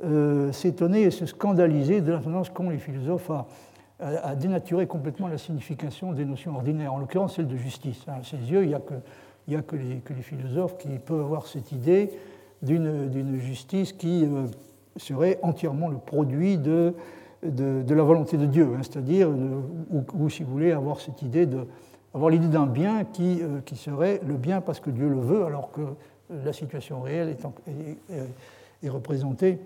[0.03, 3.47] euh, s'étonner et se scandaliser de la tendance qu'ont les philosophes à,
[4.01, 8.03] à, dénaturer complètement la signification des notions ordinaires, en l'occurrence celle de justice.
[8.09, 8.95] À ses yeux, il n'y a, que,
[9.47, 12.11] il a que, les, philosophes qui peuvent avoir cette idée
[12.61, 14.27] d'une justice qui
[14.97, 16.93] serait entièrement le produit de
[17.43, 19.29] la volonté de Dieu, hein, c'est-à-dire,
[20.17, 21.47] ou, si vous voulez, avoir cette idée
[22.29, 25.71] l'idée d'un bien qui, euh, qui, serait le bien parce que Dieu le veut, alors
[25.71, 25.81] que
[26.43, 29.59] la situation réelle est, est, représentée